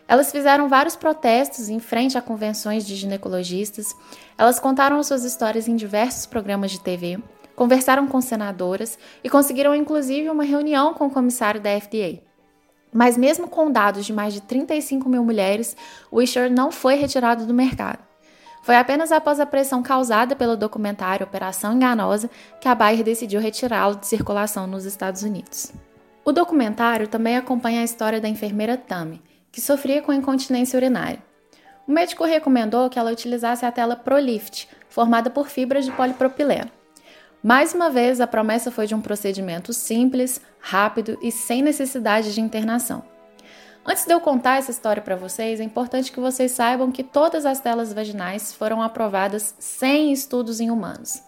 Elas 0.08 0.30
fizeram 0.30 0.68
vários 0.68 0.94
protestos 0.94 1.68
em 1.68 1.80
frente 1.80 2.16
a 2.16 2.22
convenções 2.22 2.86
de 2.86 2.94
ginecologistas, 2.94 3.96
elas 4.38 4.60
contaram 4.60 5.02
suas 5.02 5.24
histórias 5.24 5.66
em 5.66 5.74
diversos 5.74 6.26
programas 6.26 6.70
de 6.70 6.80
TV, 6.80 7.18
conversaram 7.56 8.06
com 8.06 8.20
senadoras 8.20 8.98
e 9.24 9.30
conseguiram 9.30 9.74
inclusive 9.74 10.28
uma 10.28 10.44
reunião 10.44 10.94
com 10.94 11.06
o 11.06 11.10
comissário 11.10 11.60
da 11.60 11.80
FDA. 11.80 12.20
Mas, 12.92 13.16
mesmo 13.16 13.48
com 13.48 13.72
dados 13.72 14.06
de 14.06 14.12
mais 14.12 14.32
de 14.32 14.40
35 14.42 15.08
mil 15.08 15.24
mulheres, 15.24 15.76
o 16.10 16.18
Wisher 16.18 16.50
não 16.50 16.70
foi 16.70 16.94
retirado 16.94 17.44
do 17.44 17.52
mercado. 17.52 17.98
Foi 18.62 18.76
apenas 18.76 19.12
após 19.12 19.38
a 19.38 19.46
pressão 19.46 19.82
causada 19.82 20.34
pelo 20.34 20.56
documentário 20.56 21.26
Operação 21.26 21.72
Enganosa 21.72 22.30
que 22.60 22.68
a 22.68 22.74
Bayer 22.74 23.04
decidiu 23.04 23.40
retirá-lo 23.40 23.96
de 23.96 24.06
circulação 24.06 24.66
nos 24.66 24.84
Estados 24.84 25.22
Unidos. 25.22 25.72
O 26.24 26.32
documentário 26.32 27.06
também 27.06 27.36
acompanha 27.36 27.80
a 27.80 27.84
história 27.84 28.20
da 28.20 28.28
enfermeira 28.28 28.76
Tammy, 28.76 29.22
que 29.52 29.60
sofria 29.60 30.02
com 30.02 30.12
incontinência 30.12 30.76
urinária. 30.76 31.22
O 31.86 31.92
médico 31.92 32.24
recomendou 32.24 32.90
que 32.90 32.98
ela 32.98 33.12
utilizasse 33.12 33.64
a 33.64 33.70
tela 33.70 33.94
ProLift, 33.94 34.66
formada 34.88 35.30
por 35.30 35.48
fibras 35.48 35.84
de 35.84 35.92
polipropileno. 35.92 36.75
Mais 37.42 37.74
uma 37.74 37.90
vez, 37.90 38.20
a 38.20 38.26
promessa 38.26 38.70
foi 38.70 38.86
de 38.86 38.94
um 38.94 39.00
procedimento 39.00 39.72
simples, 39.72 40.40
rápido 40.58 41.18
e 41.22 41.30
sem 41.30 41.62
necessidade 41.62 42.34
de 42.34 42.40
internação. 42.40 43.04
Antes 43.84 44.04
de 44.04 44.12
eu 44.12 44.20
contar 44.20 44.56
essa 44.58 44.72
história 44.72 45.00
para 45.00 45.14
vocês, 45.14 45.60
é 45.60 45.62
importante 45.62 46.10
que 46.10 46.18
vocês 46.18 46.50
saibam 46.50 46.90
que 46.90 47.04
todas 47.04 47.46
as 47.46 47.60
telas 47.60 47.92
vaginais 47.92 48.52
foram 48.52 48.82
aprovadas 48.82 49.54
sem 49.60 50.12
estudos 50.12 50.58
em 50.60 50.70
humanos. 50.70 51.22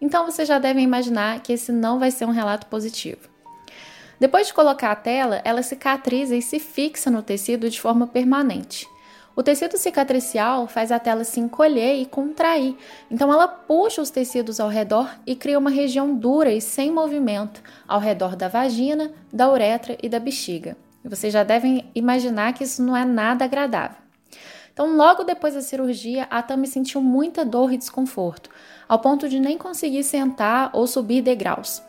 Então 0.00 0.26
vocês 0.26 0.48
já 0.48 0.58
devem 0.58 0.82
imaginar 0.82 1.38
que 1.40 1.52
esse 1.52 1.70
não 1.70 2.00
vai 2.00 2.10
ser 2.10 2.24
um 2.24 2.32
relato 2.32 2.66
positivo. 2.66 3.28
Depois 4.18 4.48
de 4.48 4.54
colocar 4.54 4.90
a 4.90 4.96
tela, 4.96 5.40
ela 5.44 5.62
cicatriza 5.62 6.34
e 6.34 6.42
se 6.42 6.58
fixa 6.58 7.10
no 7.10 7.22
tecido 7.22 7.70
de 7.70 7.80
forma 7.80 8.06
permanente. 8.06 8.88
O 9.40 9.42
tecido 9.42 9.78
cicatricial 9.78 10.66
faz 10.66 10.92
a 10.92 10.98
tela 10.98 11.24
se 11.24 11.40
encolher 11.40 11.94
e 11.94 12.04
contrair, 12.04 12.76
então 13.10 13.32
ela 13.32 13.48
puxa 13.48 14.02
os 14.02 14.10
tecidos 14.10 14.60
ao 14.60 14.68
redor 14.68 15.18
e 15.26 15.34
cria 15.34 15.58
uma 15.58 15.70
região 15.70 16.14
dura 16.14 16.52
e 16.52 16.60
sem 16.60 16.90
movimento 16.90 17.62
ao 17.88 17.98
redor 17.98 18.36
da 18.36 18.48
vagina, 18.48 19.10
da 19.32 19.50
uretra 19.50 19.96
e 20.02 20.10
da 20.10 20.20
bexiga. 20.20 20.76
Vocês 21.02 21.32
já 21.32 21.42
devem 21.42 21.90
imaginar 21.94 22.52
que 22.52 22.64
isso 22.64 22.82
não 22.82 22.94
é 22.94 23.02
nada 23.02 23.46
agradável. 23.46 23.96
Então, 24.74 24.94
logo 24.94 25.24
depois 25.24 25.54
da 25.54 25.62
cirurgia, 25.62 26.26
a 26.30 26.42
Tami 26.42 26.66
sentiu 26.66 27.00
muita 27.00 27.42
dor 27.42 27.72
e 27.72 27.78
desconforto, 27.78 28.50
ao 28.86 28.98
ponto 28.98 29.26
de 29.26 29.40
nem 29.40 29.56
conseguir 29.56 30.04
sentar 30.04 30.68
ou 30.74 30.86
subir 30.86 31.22
degraus. 31.22 31.82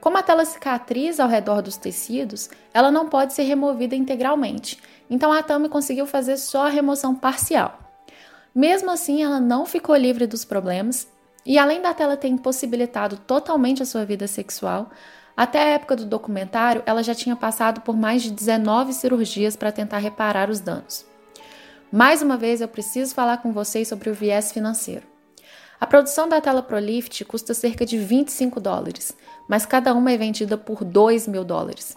Como 0.00 0.18
a 0.18 0.22
tela 0.22 0.44
cicatriza 0.44 1.24
ao 1.24 1.28
redor 1.28 1.62
dos 1.62 1.76
tecidos, 1.76 2.48
ela 2.72 2.92
não 2.92 3.08
pode 3.08 3.32
ser 3.32 3.42
removida 3.42 3.96
integralmente, 3.96 4.78
então 5.08 5.32
a 5.32 5.42
Tami 5.42 5.68
conseguiu 5.68 6.06
fazer 6.06 6.36
só 6.36 6.66
a 6.66 6.70
remoção 6.70 7.14
parcial. 7.14 7.78
Mesmo 8.54 8.90
assim, 8.90 9.22
ela 9.22 9.38
não 9.38 9.66
ficou 9.66 9.94
livre 9.94 10.26
dos 10.26 10.44
problemas, 10.44 11.08
e 11.44 11.58
além 11.58 11.80
da 11.80 11.94
tela 11.94 12.16
ter 12.16 12.28
impossibilitado 12.28 13.16
totalmente 13.18 13.82
a 13.82 13.86
sua 13.86 14.04
vida 14.04 14.26
sexual, 14.26 14.90
até 15.36 15.60
a 15.62 15.68
época 15.74 15.94
do 15.94 16.06
documentário 16.06 16.82
ela 16.86 17.02
já 17.02 17.14
tinha 17.14 17.36
passado 17.36 17.82
por 17.82 17.96
mais 17.96 18.22
de 18.22 18.30
19 18.30 18.92
cirurgias 18.94 19.54
para 19.54 19.70
tentar 19.70 19.98
reparar 19.98 20.48
os 20.48 20.60
danos. 20.60 21.04
Mais 21.92 22.22
uma 22.22 22.36
vez, 22.36 22.60
eu 22.60 22.68
preciso 22.68 23.14
falar 23.14 23.38
com 23.38 23.52
vocês 23.52 23.86
sobre 23.86 24.10
o 24.10 24.14
viés 24.14 24.50
financeiro. 24.50 25.06
A 25.78 25.86
produção 25.86 26.28
da 26.28 26.40
tela 26.40 26.62
ProLift 26.62 27.22
custa 27.24 27.52
cerca 27.52 27.84
de 27.84 27.98
25 27.98 28.58
dólares, 28.58 29.14
mas 29.46 29.66
cada 29.66 29.92
uma 29.94 30.10
é 30.10 30.16
vendida 30.16 30.56
por 30.56 30.82
2 30.82 31.28
mil 31.28 31.44
dólares. 31.44 31.94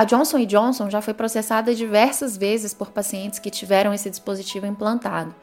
A 0.00 0.04
Johnson 0.04 0.46
Johnson 0.46 0.88
já 0.88 1.02
foi 1.02 1.12
processada 1.12 1.74
diversas 1.74 2.34
vezes 2.34 2.72
por 2.72 2.90
pacientes 2.90 3.38
que 3.38 3.50
tiveram 3.50 3.92
esse 3.92 4.08
dispositivo 4.08 4.64
implantado. 4.64 5.34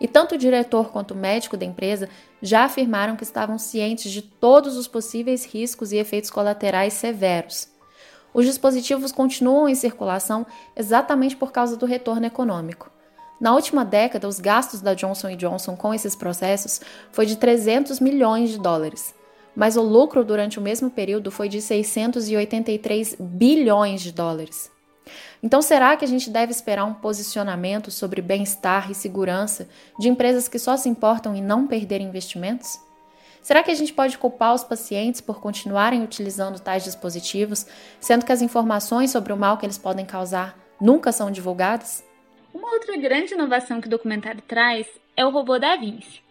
E 0.00 0.08
tanto 0.08 0.34
o 0.34 0.36
diretor 0.36 0.90
quanto 0.90 1.14
o 1.14 1.16
médico 1.16 1.56
da 1.56 1.64
empresa 1.64 2.08
já 2.42 2.64
afirmaram 2.64 3.14
que 3.14 3.22
estavam 3.22 3.56
cientes 3.56 4.10
de 4.10 4.20
todos 4.20 4.76
os 4.76 4.88
possíveis 4.88 5.46
riscos 5.46 5.92
e 5.92 5.96
efeitos 5.96 6.28
colaterais 6.28 6.94
severos. 6.94 7.68
Os 8.34 8.44
dispositivos 8.46 9.12
continuam 9.12 9.68
em 9.68 9.76
circulação 9.76 10.44
exatamente 10.76 11.36
por 11.36 11.52
causa 11.52 11.76
do 11.76 11.86
retorno 11.86 12.26
econômico. 12.26 12.90
Na 13.40 13.54
última 13.54 13.84
década, 13.84 14.26
os 14.26 14.40
gastos 14.40 14.80
da 14.80 14.92
Johnson 14.92 15.36
Johnson 15.36 15.76
com 15.76 15.94
esses 15.94 16.16
processos 16.16 16.80
foi 17.12 17.26
de 17.26 17.36
300 17.36 18.00
milhões 18.00 18.50
de 18.50 18.58
dólares, 18.58 19.14
mas 19.54 19.76
o 19.76 19.82
lucro 19.82 20.24
durante 20.24 20.58
o 20.58 20.62
mesmo 20.62 20.90
período 20.90 21.30
foi 21.30 21.48
de 21.48 21.60
683 21.60 23.16
bilhões 23.18 24.00
de 24.00 24.12
dólares. 24.12 24.70
Então, 25.42 25.62
será 25.62 25.96
que 25.96 26.04
a 26.04 26.08
gente 26.08 26.30
deve 26.30 26.52
esperar 26.52 26.84
um 26.84 26.94
posicionamento 26.94 27.90
sobre 27.90 28.20
bem-estar 28.20 28.90
e 28.90 28.94
segurança 28.94 29.68
de 29.98 30.08
empresas 30.08 30.48
que 30.48 30.58
só 30.58 30.76
se 30.76 30.88
importam 30.88 31.34
em 31.34 31.42
não 31.42 31.66
perder 31.66 32.00
investimentos? 32.00 32.78
Será 33.42 33.62
que 33.62 33.70
a 33.70 33.74
gente 33.74 33.92
pode 33.92 34.18
culpar 34.18 34.54
os 34.54 34.62
pacientes 34.62 35.20
por 35.20 35.40
continuarem 35.40 36.02
utilizando 36.02 36.60
tais 36.60 36.84
dispositivos, 36.84 37.66
sendo 37.98 38.24
que 38.24 38.32
as 38.32 38.42
informações 38.42 39.10
sobre 39.10 39.32
o 39.32 39.36
mal 39.36 39.56
que 39.56 39.64
eles 39.64 39.78
podem 39.78 40.04
causar 40.04 40.58
nunca 40.78 41.10
são 41.10 41.30
divulgadas? 41.30 42.04
Uma 42.52 42.72
outra 42.72 42.96
grande 42.98 43.32
inovação 43.32 43.80
que 43.80 43.86
o 43.86 43.90
documentário 43.90 44.42
traz 44.42 44.86
é 45.16 45.24
o 45.24 45.30
robô 45.30 45.58
da 45.58 45.76
Vinci, 45.76 46.22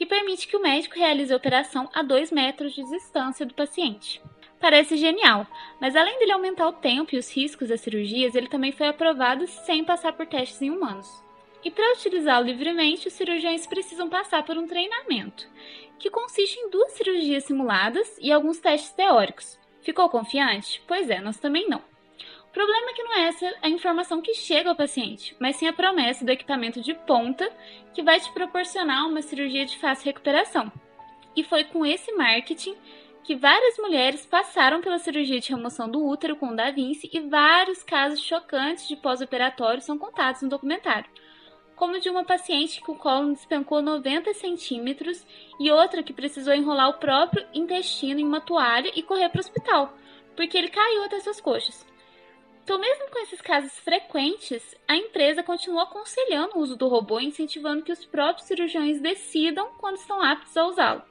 que 0.00 0.06
permite 0.06 0.48
que 0.48 0.56
o 0.56 0.62
médico 0.62 0.98
realize 0.98 1.30
a 1.30 1.36
operação 1.36 1.86
a 1.92 2.02
2 2.02 2.32
metros 2.32 2.72
de 2.72 2.82
distância 2.84 3.44
do 3.44 3.52
paciente. 3.52 4.18
Parece 4.58 4.96
genial, 4.96 5.46
mas 5.78 5.94
além 5.94 6.18
dele 6.18 6.32
aumentar 6.32 6.66
o 6.68 6.72
tempo 6.72 7.14
e 7.14 7.18
os 7.18 7.30
riscos 7.30 7.68
das 7.68 7.82
cirurgias, 7.82 8.34
ele 8.34 8.48
também 8.48 8.72
foi 8.72 8.88
aprovado 8.88 9.46
sem 9.46 9.84
passar 9.84 10.14
por 10.14 10.24
testes 10.24 10.62
em 10.62 10.70
humanos. 10.70 11.06
E 11.62 11.70
para 11.70 11.92
utilizá-lo 11.92 12.46
livremente, 12.46 13.08
os 13.08 13.12
cirurgiões 13.12 13.66
precisam 13.66 14.08
passar 14.08 14.42
por 14.42 14.56
um 14.56 14.66
treinamento, 14.66 15.46
que 15.98 16.08
consiste 16.08 16.58
em 16.58 16.70
duas 16.70 16.92
cirurgias 16.92 17.44
simuladas 17.44 18.16
e 18.22 18.32
alguns 18.32 18.58
testes 18.58 18.92
teóricos. 18.92 19.60
Ficou 19.82 20.08
confiante? 20.08 20.82
Pois 20.88 21.10
é, 21.10 21.20
nós 21.20 21.36
também 21.36 21.68
não. 21.68 21.89
O 22.50 22.52
problema 22.52 22.90
é 22.90 22.92
que 22.92 23.02
não 23.04 23.14
é 23.14 23.28
essa 23.28 23.54
a 23.62 23.68
informação 23.68 24.20
que 24.20 24.34
chega 24.34 24.68
ao 24.68 24.74
paciente, 24.74 25.36
mas 25.38 25.54
sim 25.54 25.68
a 25.68 25.72
promessa 25.72 26.24
do 26.24 26.32
equipamento 26.32 26.80
de 26.80 26.94
ponta 26.94 27.48
que 27.94 28.02
vai 28.02 28.18
te 28.18 28.30
proporcionar 28.32 29.06
uma 29.06 29.22
cirurgia 29.22 29.64
de 29.64 29.78
fácil 29.78 30.06
recuperação. 30.06 30.70
E 31.36 31.44
foi 31.44 31.62
com 31.62 31.86
esse 31.86 32.10
marketing 32.12 32.74
que 33.22 33.36
várias 33.36 33.78
mulheres 33.78 34.26
passaram 34.26 34.80
pela 34.80 34.98
cirurgia 34.98 35.38
de 35.38 35.50
remoção 35.50 35.88
do 35.88 36.04
útero 36.04 36.34
com 36.34 36.48
o 36.48 36.56
Da 36.56 36.72
Vinci 36.72 37.08
e 37.12 37.20
vários 37.20 37.84
casos 37.84 38.20
chocantes 38.20 38.88
de 38.88 38.96
pós-operatório 38.96 39.80
são 39.80 39.96
contados 39.96 40.42
no 40.42 40.48
documentário, 40.48 41.08
como 41.76 42.00
de 42.00 42.10
uma 42.10 42.24
paciente 42.24 42.82
que 42.82 42.90
o 42.90 42.96
colo 42.96 43.32
despencou 43.32 43.80
90 43.80 44.34
centímetros 44.34 45.24
e 45.60 45.70
outra 45.70 46.02
que 46.02 46.12
precisou 46.12 46.52
enrolar 46.52 46.88
o 46.88 46.98
próprio 46.98 47.46
intestino 47.54 48.18
em 48.18 48.26
uma 48.26 48.40
toalha 48.40 48.90
e 48.96 49.04
correr 49.04 49.28
para 49.28 49.38
o 49.38 49.40
hospital, 49.40 49.94
porque 50.34 50.58
ele 50.58 50.68
caiu 50.68 51.04
até 51.04 51.20
suas 51.20 51.40
coxas. 51.40 51.88
Então, 52.70 52.78
mesmo 52.78 53.10
com 53.10 53.18
esses 53.18 53.40
casos 53.40 53.76
frequentes, 53.80 54.76
a 54.86 54.94
empresa 54.94 55.42
continua 55.42 55.82
aconselhando 55.82 56.56
o 56.56 56.60
uso 56.60 56.76
do 56.76 56.86
robô, 56.86 57.18
incentivando 57.18 57.82
que 57.82 57.90
os 57.90 58.04
próprios 58.04 58.46
cirurgiões 58.46 59.00
decidam 59.00 59.70
quando 59.76 59.96
estão 59.96 60.22
aptos 60.22 60.56
a 60.56 60.64
usá-lo. 60.68 61.02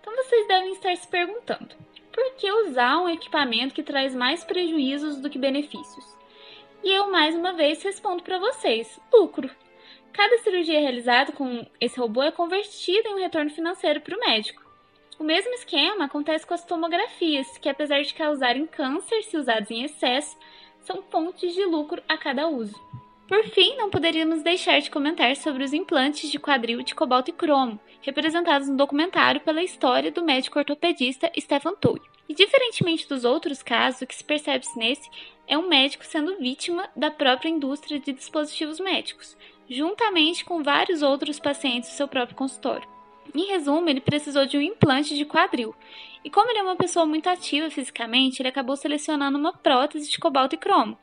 Então, 0.00 0.14
vocês 0.14 0.46
devem 0.46 0.70
estar 0.70 0.96
se 0.96 1.08
perguntando: 1.08 1.74
por 2.12 2.32
que 2.36 2.52
usar 2.52 2.96
um 2.98 3.08
equipamento 3.08 3.74
que 3.74 3.82
traz 3.82 4.14
mais 4.14 4.44
prejuízos 4.44 5.16
do 5.16 5.28
que 5.28 5.36
benefícios? 5.36 6.16
E 6.84 6.92
eu, 6.92 7.10
mais 7.10 7.34
uma 7.34 7.54
vez, 7.54 7.82
respondo 7.82 8.22
para 8.22 8.38
vocês: 8.38 9.00
lucro. 9.12 9.50
Cada 10.12 10.38
cirurgia 10.38 10.78
realizada 10.78 11.32
com 11.32 11.66
esse 11.80 11.98
robô 11.98 12.22
é 12.22 12.30
convertida 12.30 13.08
em 13.08 13.14
um 13.14 13.18
retorno 13.18 13.50
financeiro 13.50 14.00
para 14.00 14.16
o 14.16 14.20
médico. 14.20 14.64
O 15.18 15.24
mesmo 15.24 15.52
esquema 15.54 16.04
acontece 16.04 16.46
com 16.46 16.54
as 16.54 16.64
tomografias, 16.64 17.58
que 17.58 17.68
apesar 17.68 18.00
de 18.02 18.14
causarem 18.14 18.64
câncer 18.64 19.24
se 19.24 19.36
usadas 19.36 19.68
em 19.72 19.82
excesso, 19.82 20.38
são 20.80 21.02
fontes 21.10 21.54
de 21.54 21.64
lucro 21.64 22.02
a 22.08 22.16
cada 22.16 22.48
uso. 22.48 22.74
Por 23.28 23.44
fim, 23.48 23.76
não 23.76 23.90
poderíamos 23.90 24.42
deixar 24.42 24.80
de 24.80 24.90
comentar 24.90 25.36
sobre 25.36 25.62
os 25.62 25.74
implantes 25.74 26.30
de 26.30 26.38
quadril 26.38 26.82
de 26.82 26.94
cobalto 26.94 27.30
e 27.30 27.34
cromo, 27.34 27.78
representados 28.00 28.68
no 28.68 28.76
documentário 28.76 29.42
pela 29.42 29.62
história 29.62 30.10
do 30.10 30.24
médico 30.24 30.58
ortopedista 30.58 31.30
Stefan 31.38 31.74
Tull. 31.74 32.00
E 32.26 32.34
diferentemente 32.34 33.06
dos 33.06 33.24
outros 33.24 33.62
casos, 33.62 34.00
o 34.00 34.06
que 34.06 34.14
se 34.14 34.24
percebe 34.24 34.64
nesse 34.76 35.10
é 35.46 35.58
um 35.58 35.68
médico 35.68 36.04
sendo 36.04 36.38
vítima 36.38 36.88
da 36.96 37.10
própria 37.10 37.48
indústria 37.50 38.00
de 38.00 38.12
dispositivos 38.12 38.80
médicos, 38.80 39.36
juntamente 39.68 40.44
com 40.44 40.62
vários 40.62 41.02
outros 41.02 41.38
pacientes 41.38 41.90
do 41.90 41.96
seu 41.96 42.08
próprio 42.08 42.36
consultório. 42.36 42.97
Em 43.34 43.46
resumo, 43.46 43.88
ele 43.88 44.00
precisou 44.00 44.46
de 44.46 44.56
um 44.56 44.60
implante 44.60 45.16
de 45.16 45.24
quadril. 45.24 45.74
E 46.24 46.30
como 46.30 46.50
ele 46.50 46.58
é 46.58 46.62
uma 46.62 46.76
pessoa 46.76 47.06
muito 47.06 47.28
ativa 47.28 47.70
fisicamente, 47.70 48.40
ele 48.40 48.48
acabou 48.48 48.76
selecionando 48.76 49.38
uma 49.38 49.52
prótese 49.52 50.10
de 50.10 50.18
cobalto 50.18 50.54
e 50.54 50.58
cromo, 50.58 50.98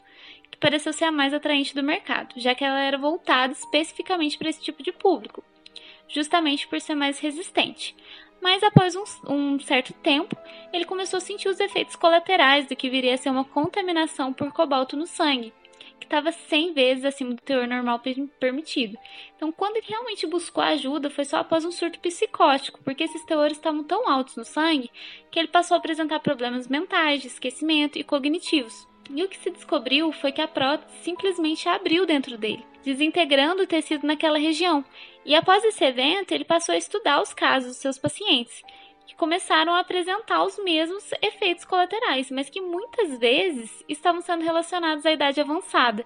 que 0.52 0.58
pareceu 0.58 0.92
ser 0.92 1.06
a 1.06 1.12
mais 1.12 1.34
atraente 1.34 1.74
do 1.74 1.84
mercado, 1.84 2.34
já 2.38 2.54
que 2.54 2.64
ela 2.64 2.80
era 2.80 2.98
voltada 2.98 3.54
especificamente 3.54 4.38
para 4.38 4.50
esse 4.50 4.62
tipo 4.62 4.84
de 4.84 4.92
público, 4.92 5.44
justamente 6.08 6.68
por 6.68 6.80
ser 6.82 6.96
mais 6.96 7.20
resistente. 7.20 7.96
Mas 8.42 8.62
após 8.62 8.96
um, 8.96 9.04
um, 9.28 9.60
certo 9.60 9.94
tempo, 9.94 10.38
ele 10.72 10.86
começou 10.86 11.18
a 11.18 11.22
sentir 11.22 11.48
os 11.48 11.60
efeitos 11.60 11.96
colaterais 11.96 12.68
do 12.68 12.76
que 12.76 12.90
viria 12.90 13.14
a 13.14 13.18
ser 13.18 13.30
uma 13.30 13.46
contaminação 13.46 14.34
por 14.34 14.52
cobalto 14.52 14.96
no 14.96 15.08
sangue, 15.08 15.54
que 16.06 16.16
estava 16.16 16.32
100 16.32 16.74
vezes 16.74 17.06
acima 17.06 17.34
do 17.34 17.42
teor 17.42 17.68
normal 17.68 18.02
permitido. 18.40 18.98
Então, 19.36 19.52
quando 19.52 19.78
ele 19.78 19.88
realmente 19.88 20.28
buscou 20.28 20.64
ajuda, 20.64 21.10
foi 21.10 21.26
só 21.26 21.38
após 21.38 21.66
um 21.66 21.72
surto 21.72 22.00
psicótico, 22.00 22.80
porque 22.84 23.04
esses 23.04 23.26
teores 23.26 23.58
estavam 23.58 23.84
tão 23.84 24.08
altos 24.08 24.36
no 24.36 24.46
sangue 24.46 24.92
que 25.32 25.40
ele 25.40 25.48
passou 25.48 25.76
a 25.76 25.78
apresentar 25.80 26.20
problemas 26.20 26.68
mentais, 26.68 27.22
de 27.22 27.28
esquecimento 27.28 27.98
e 27.98 28.04
cognitivos. 28.04 28.88
E 29.10 29.24
o 29.24 29.28
que 29.28 29.38
se 29.38 29.52
descobriu 29.52 30.12
foi 30.12 30.32
que 30.32 30.42
a 30.42 30.48
prótese 30.48 30.92
simplesmente 31.04 31.68
abriu 31.68 32.06
dentro 32.06 32.38
dele, 32.38 32.66
desintegrando 32.84 33.64
o 33.64 33.68
tecido 33.68 34.06
naquela 34.08 34.40
região. 34.40 34.84
E 35.24 35.36
após 35.36 35.64
esse 35.64 35.84
evento, 35.84 36.32
ele 36.32 36.46
passou 36.46 36.74
a 36.74 36.78
estudar 36.78 37.22
os 37.22 37.34
casos 37.34 37.72
dos 37.72 37.78
seus 37.78 37.98
pacientes 37.98 38.64
que 39.06 39.16
começaram 39.16 39.74
a 39.74 39.80
apresentar 39.80 40.44
os 40.44 40.58
mesmos 40.64 41.12
efeitos 41.22 41.66
colaterais, 41.66 42.32
mas 42.32 42.50
que 42.50 42.62
muitas 42.62 43.18
vezes 43.18 43.84
estavam 43.88 44.22
sendo 44.22 44.44
relacionados 44.44 45.06
à 45.06 45.12
idade 45.12 45.40
avançada 45.40 46.06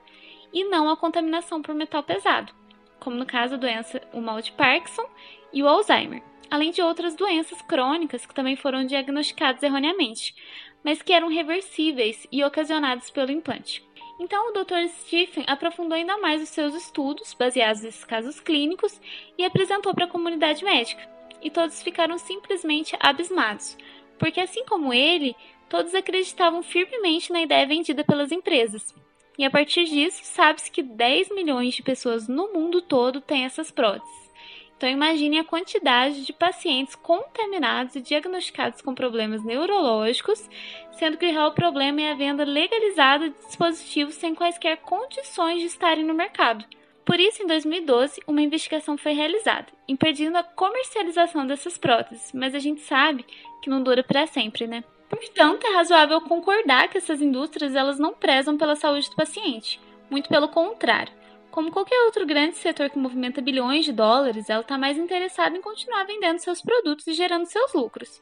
e 0.54 0.64
não 0.64 0.90
à 0.90 0.98
contaminação 0.98 1.62
por 1.62 1.74
metal 1.74 2.04
pesado, 2.04 2.54
como 3.00 3.16
no 3.16 3.26
caso 3.26 3.58
da 3.58 3.68
doença 3.68 4.02
o 4.14 4.22
mal 4.22 4.42
de 4.42 4.52
Parkinson 4.52 5.08
e 5.54 5.64
o 5.64 5.68
Alzheimer, 5.68 6.22
além 6.50 6.72
de 6.72 6.82
outras 6.82 7.16
doenças 7.16 7.62
crônicas 7.62 8.26
que 8.26 8.34
também 8.34 8.56
foram 8.56 8.86
diagnosticadas 8.86 9.64
erroneamente, 9.64 10.36
mas 10.84 11.02
que 11.02 11.14
eram 11.14 11.30
reversíveis 11.30 12.28
e 12.32 12.44
ocasionadas 12.44 13.10
pelo 13.10 13.32
implante. 13.32 13.88
Então, 14.20 14.50
o 14.50 14.52
Dr. 14.52 14.90
Stephen 14.90 15.46
aprofundou 15.48 15.96
ainda 15.96 16.18
mais 16.18 16.42
os 16.42 16.50
seus 16.50 16.76
estudos, 16.76 17.34
baseados 17.34 17.84
nesses 17.84 18.04
casos 18.04 18.40
clínicos, 18.42 19.00
e 19.38 19.46
apresentou 19.46 19.94
para 19.94 20.06
a 20.06 20.10
comunidade 20.10 20.64
médica, 20.64 21.08
e 21.42 21.50
todos 21.50 21.82
ficaram 21.82 22.18
simplesmente 22.18 22.96
abismados, 23.00 23.78
porque 24.18 24.40
assim 24.40 24.66
como 24.66 24.94
ele, 24.94 25.36
todos 25.70 25.94
acreditavam 25.94 26.64
firmemente 26.64 27.32
na 27.32 27.42
ideia 27.42 27.66
vendida 27.66 28.04
pelas 28.04 28.32
empresas. 28.32 28.94
E 29.38 29.46
a 29.46 29.50
partir 29.50 29.86
disso, 29.86 30.20
sabe-se 30.24 30.70
que 30.70 30.84
10 30.84 31.30
milhões 31.30 31.74
de 31.74 31.82
pessoas 31.82 32.28
no 32.28 32.52
mundo 32.52 32.82
todo 32.82 33.22
têm 33.22 33.46
essas 33.46 33.72
próteses. 33.72 34.30
Então 34.76 34.90
imagine 34.90 35.40
a 35.40 35.44
quantidade 35.44 36.26
de 36.26 36.32
pacientes 36.32 36.96
contaminados 36.96 37.96
e 37.96 38.02
diagnosticados 38.02 38.82
com 38.82 38.96
problemas 38.96 39.44
neurológicos, 39.44 40.50
sendo 40.94 41.18
que 41.18 41.26
o 41.26 41.32
real 41.32 41.54
problema 41.54 42.02
é 42.02 42.12
a 42.12 42.16
venda 42.16 42.46
legalizada 42.46 43.30
de 43.30 43.36
dispositivos 43.46 44.16
sem 44.16 44.34
quaisquer 44.34 44.78
condições 44.78 45.60
de 45.60 45.66
estarem 45.66 46.06
no 46.06 46.14
mercado. 46.14 46.66
Por 47.10 47.20
isso, 47.20 47.42
em 47.42 47.48
2012, 47.48 48.22
uma 48.28 48.40
investigação 48.40 48.96
foi 48.96 49.14
realizada, 49.14 49.66
impedindo 49.88 50.38
a 50.38 50.44
comercialização 50.44 51.48
dessas 51.48 51.76
próteses, 51.76 52.32
mas 52.36 52.54
a 52.54 52.60
gente 52.60 52.82
sabe 52.82 53.26
que 53.64 53.70
não 53.70 53.82
dura 53.82 54.04
para 54.04 54.28
sempre, 54.28 54.68
né? 54.68 54.84
Portanto, 55.10 55.66
é 55.66 55.74
razoável 55.74 56.22
concordar 56.22 56.88
que 56.88 57.00
essas 57.00 57.20
indústrias 57.20 57.74
elas 57.74 57.98
não 57.98 58.14
prezam 58.14 58.56
pela 58.60 58.76
saúde 58.76 59.10
do 59.10 59.16
paciente, 59.16 59.82
muito 60.08 60.30
pelo 60.30 60.50
contrário. 60.50 61.12
Como 61.50 61.72
qualquer 61.72 62.00
outro 62.06 62.28
grande 62.28 62.58
setor 62.58 62.92
que 62.92 63.00
movimenta 63.00 63.42
bilhões 63.42 63.86
de 63.86 63.92
dólares, 63.92 64.48
ela 64.48 64.62
está 64.62 64.78
mais 64.78 64.96
interessada 64.96 65.58
em 65.58 65.62
continuar 65.62 66.04
vendendo 66.04 66.38
seus 66.38 66.62
produtos 66.62 67.08
e 67.08 67.14
gerando 67.14 67.48
seus 67.48 67.74
lucros. 67.74 68.22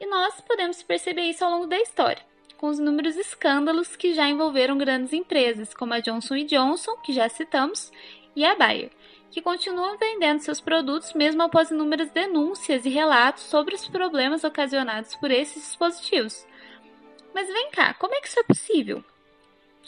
E 0.00 0.06
nós 0.06 0.40
podemos 0.40 0.82
perceber 0.82 1.22
isso 1.22 1.44
ao 1.44 1.52
longo 1.52 1.68
da 1.68 1.78
história 1.78 2.24
com 2.56 2.68
os 2.68 2.78
inúmeros 2.78 3.16
escândalos 3.16 3.96
que 3.96 4.14
já 4.14 4.28
envolveram 4.28 4.78
grandes 4.78 5.12
empresas, 5.12 5.74
como 5.74 5.94
a 5.94 6.00
Johnson 6.00 6.44
Johnson, 6.44 6.96
que 6.98 7.12
já 7.12 7.28
citamos, 7.28 7.92
e 8.34 8.44
a 8.44 8.54
Bayer, 8.54 8.90
que 9.30 9.42
continuam 9.42 9.96
vendendo 9.98 10.40
seus 10.40 10.60
produtos 10.60 11.12
mesmo 11.12 11.42
após 11.42 11.70
inúmeras 11.70 12.10
denúncias 12.10 12.84
e 12.84 12.88
relatos 12.88 13.44
sobre 13.44 13.74
os 13.74 13.86
problemas 13.88 14.44
ocasionados 14.44 15.14
por 15.16 15.30
esses 15.30 15.62
dispositivos. 15.62 16.46
Mas 17.34 17.48
vem 17.48 17.70
cá, 17.70 17.94
como 17.94 18.14
é 18.14 18.20
que 18.20 18.28
isso 18.28 18.40
é 18.40 18.42
possível? 18.42 19.04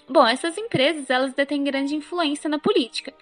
Bom, 0.09 0.27
essas 0.27 0.57
empresas 0.57 1.11
elas 1.11 1.35
detêm 1.35 1.65
grande 1.65 1.95
influência 1.95 2.49
na 2.49 2.59
política. 2.59 3.13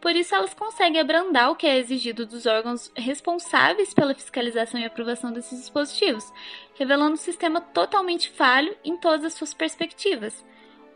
Por 0.00 0.16
isso, 0.16 0.34
elas 0.34 0.54
conseguem 0.54 1.00
abrandar 1.00 1.50
o 1.50 1.56
que 1.56 1.66
é 1.66 1.76
exigido 1.76 2.24
dos 2.24 2.46
órgãos 2.46 2.90
responsáveis 2.96 3.92
pela 3.92 4.14
fiscalização 4.14 4.80
e 4.80 4.84
aprovação 4.84 5.30
desses 5.30 5.58
dispositivos, 5.58 6.32
revelando 6.74 7.12
um 7.12 7.16
sistema 7.16 7.60
totalmente 7.60 8.30
falho 8.30 8.74
em 8.82 8.96
todas 8.96 9.24
as 9.24 9.34
suas 9.34 9.52
perspectivas, 9.52 10.44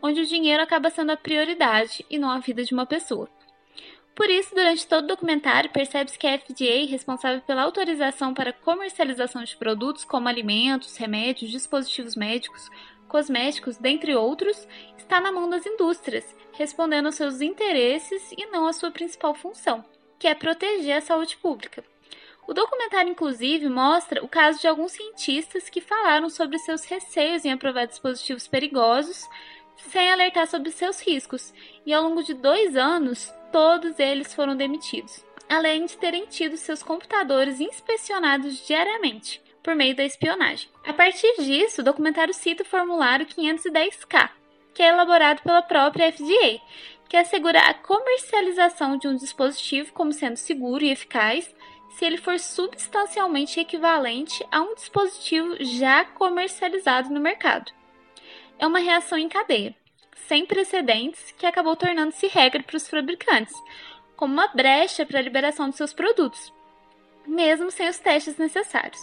onde 0.01 0.21
o 0.21 0.25
dinheiro 0.25 0.63
acaba 0.63 0.89
sendo 0.89 1.11
a 1.11 1.17
prioridade 1.17 2.03
e 2.09 2.17
não 2.17 2.31
a 2.31 2.39
vida 2.39 2.63
de 2.63 2.73
uma 2.73 2.85
pessoa. 2.85 3.29
Por 4.15 4.29
isso, 4.29 4.55
durante 4.55 4.87
todo 4.87 5.03
o 5.03 5.07
documentário, 5.07 5.69
percebe-se 5.69 6.17
que 6.17 6.25
a 6.25 6.39
FDA, 6.39 6.87
responsável 6.89 7.41
pela 7.41 7.63
autorização 7.63 8.33
para 8.33 8.53
comercialização 8.53 9.43
de 9.43 9.57
produtos 9.57 10.05
como 10.05 10.29
alimentos, 10.29 10.95
remédios, 10.95 11.51
dispositivos 11.51 12.15
médicos, 12.15 12.69
cosméticos, 13.07 13.77
dentre 13.77 14.15
outros, 14.15 14.67
está 14.97 15.21
na 15.21 15.31
mão 15.31 15.49
das 15.49 15.65
indústrias, 15.65 16.25
respondendo 16.53 17.07
aos 17.07 17.15
seus 17.15 17.41
interesses 17.41 18.31
e 18.31 18.45
não 18.47 18.65
à 18.65 18.73
sua 18.73 18.91
principal 18.91 19.33
função, 19.33 19.83
que 20.19 20.27
é 20.27 20.33
proteger 20.33 20.97
a 20.97 21.01
saúde 21.01 21.37
pública. 21.37 21.83
O 22.47 22.53
documentário, 22.53 23.11
inclusive, 23.11 23.67
mostra 23.69 24.23
o 24.23 24.27
caso 24.27 24.61
de 24.61 24.67
alguns 24.67 24.91
cientistas 24.91 25.69
que 25.69 25.81
falaram 25.81 26.29
sobre 26.29 26.59
seus 26.59 26.85
receios 26.85 27.43
em 27.43 27.51
aprovar 27.51 27.85
dispositivos 27.85 28.47
perigosos 28.47 29.27
sem 29.77 30.11
alertar 30.11 30.47
sobre 30.47 30.71
seus 30.71 31.01
riscos, 31.01 31.53
e 31.85 31.93
ao 31.93 32.03
longo 32.03 32.23
de 32.23 32.33
dois 32.33 32.77
anos, 32.77 33.33
todos 33.51 33.99
eles 33.99 34.33
foram 34.33 34.55
demitidos, 34.55 35.25
além 35.49 35.85
de 35.85 35.97
terem 35.97 36.25
tido 36.25 36.55
seus 36.55 36.81
computadores 36.81 37.59
inspecionados 37.59 38.65
diariamente 38.65 39.44
por 39.65 39.73
meio 39.73 39.95
da 39.95 40.05
espionagem. 40.05 40.69
A 40.85 40.93
partir 40.93 41.33
disso, 41.39 41.81
o 41.81 41.83
documentário 41.83 42.35
cita 42.35 42.61
o 42.61 42.65
formulário 42.67 43.25
510K, 43.25 44.29
que 44.75 44.83
é 44.83 44.89
elaborado 44.89 45.41
pela 45.41 45.63
própria 45.63 46.11
FDA, 46.11 46.61
que 47.09 47.17
assegura 47.17 47.59
a 47.59 47.73
comercialização 47.73 48.95
de 48.95 49.07
um 49.07 49.15
dispositivo 49.15 49.91
como 49.91 50.13
sendo 50.13 50.37
seguro 50.37 50.83
e 50.83 50.91
eficaz 50.91 51.53
se 51.89 52.05
ele 52.05 52.17
for 52.17 52.39
substancialmente 52.39 53.59
equivalente 53.59 54.45
a 54.51 54.61
um 54.61 54.75
dispositivo 54.75 55.55
já 55.59 56.05
comercializado 56.05 57.09
no 57.09 57.19
mercado. 57.19 57.71
É 58.59 58.67
uma 58.67 58.79
reação 58.79 59.17
em 59.17 59.27
cadeia, 59.27 59.75
sem 60.27 60.45
precedentes, 60.45 61.33
que 61.39 61.45
acabou 61.47 61.75
tornando-se 61.75 62.27
regra 62.27 62.61
para 62.61 62.77
os 62.77 62.87
fabricantes, 62.87 63.55
como 64.15 64.33
uma 64.33 64.47
brecha 64.49 65.07
para 65.07 65.17
a 65.17 65.23
liberação 65.23 65.69
de 65.69 65.75
seus 65.75 65.93
produtos, 65.93 66.53
mesmo 67.25 67.71
sem 67.71 67.89
os 67.89 67.97
testes 67.97 68.37
necessários. 68.37 68.99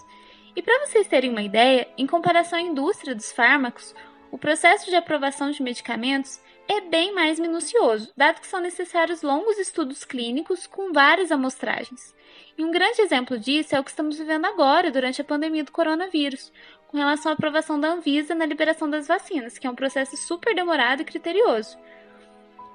E 0.55 0.61
para 0.61 0.87
vocês 0.87 1.07
terem 1.07 1.31
uma 1.31 1.43
ideia, 1.43 1.89
em 1.97 2.07
comparação 2.07 2.59
à 2.59 2.63
indústria 2.63 3.15
dos 3.15 3.33
fármacos, 3.33 3.95
o 4.31 4.37
processo 4.37 4.91
de 4.91 4.97
aprovação 4.97 5.51
de 5.51 5.63
medicamentos 5.63 6.41
é 6.69 6.81
bem 6.81 7.15
mais 7.15 7.39
minucioso, 7.39 8.13
dado 8.15 8.41
que 8.41 8.47
são 8.47 8.61
necessários 8.61 9.23
longos 9.23 9.59
estudos 9.59 10.05
clínicos 10.05 10.67
com 10.67 10.93
várias 10.93 11.33
amostragens. 11.33 12.15
E 12.57 12.63
um 12.63 12.71
grande 12.71 13.01
exemplo 13.01 13.39
disso 13.39 13.75
é 13.75 13.81
o 13.81 13.85
que 13.85 13.91
estamos 13.91 14.19
vivendo 14.19 14.45
agora, 14.45 14.91
durante 14.91 15.23
a 15.23 15.25
pandemia 15.25 15.65
do 15.65 15.73
coronavírus, 15.73 16.53
com 16.89 16.99
relação 16.99 17.33
à 17.33 17.35
aprovação 17.35 17.81
da 17.81 17.89
Anvisa 17.89 18.35
na 18.35 18.45
liberação 18.45 18.89
das 18.89 19.09
vacinas, 19.09 19.59
que 19.59 19.67
é 19.67 19.71
um 19.71 19.75
processo 19.75 20.17
super 20.19 20.55
demorado 20.55 21.01
e 21.01 21.05
criterioso. 21.07 21.79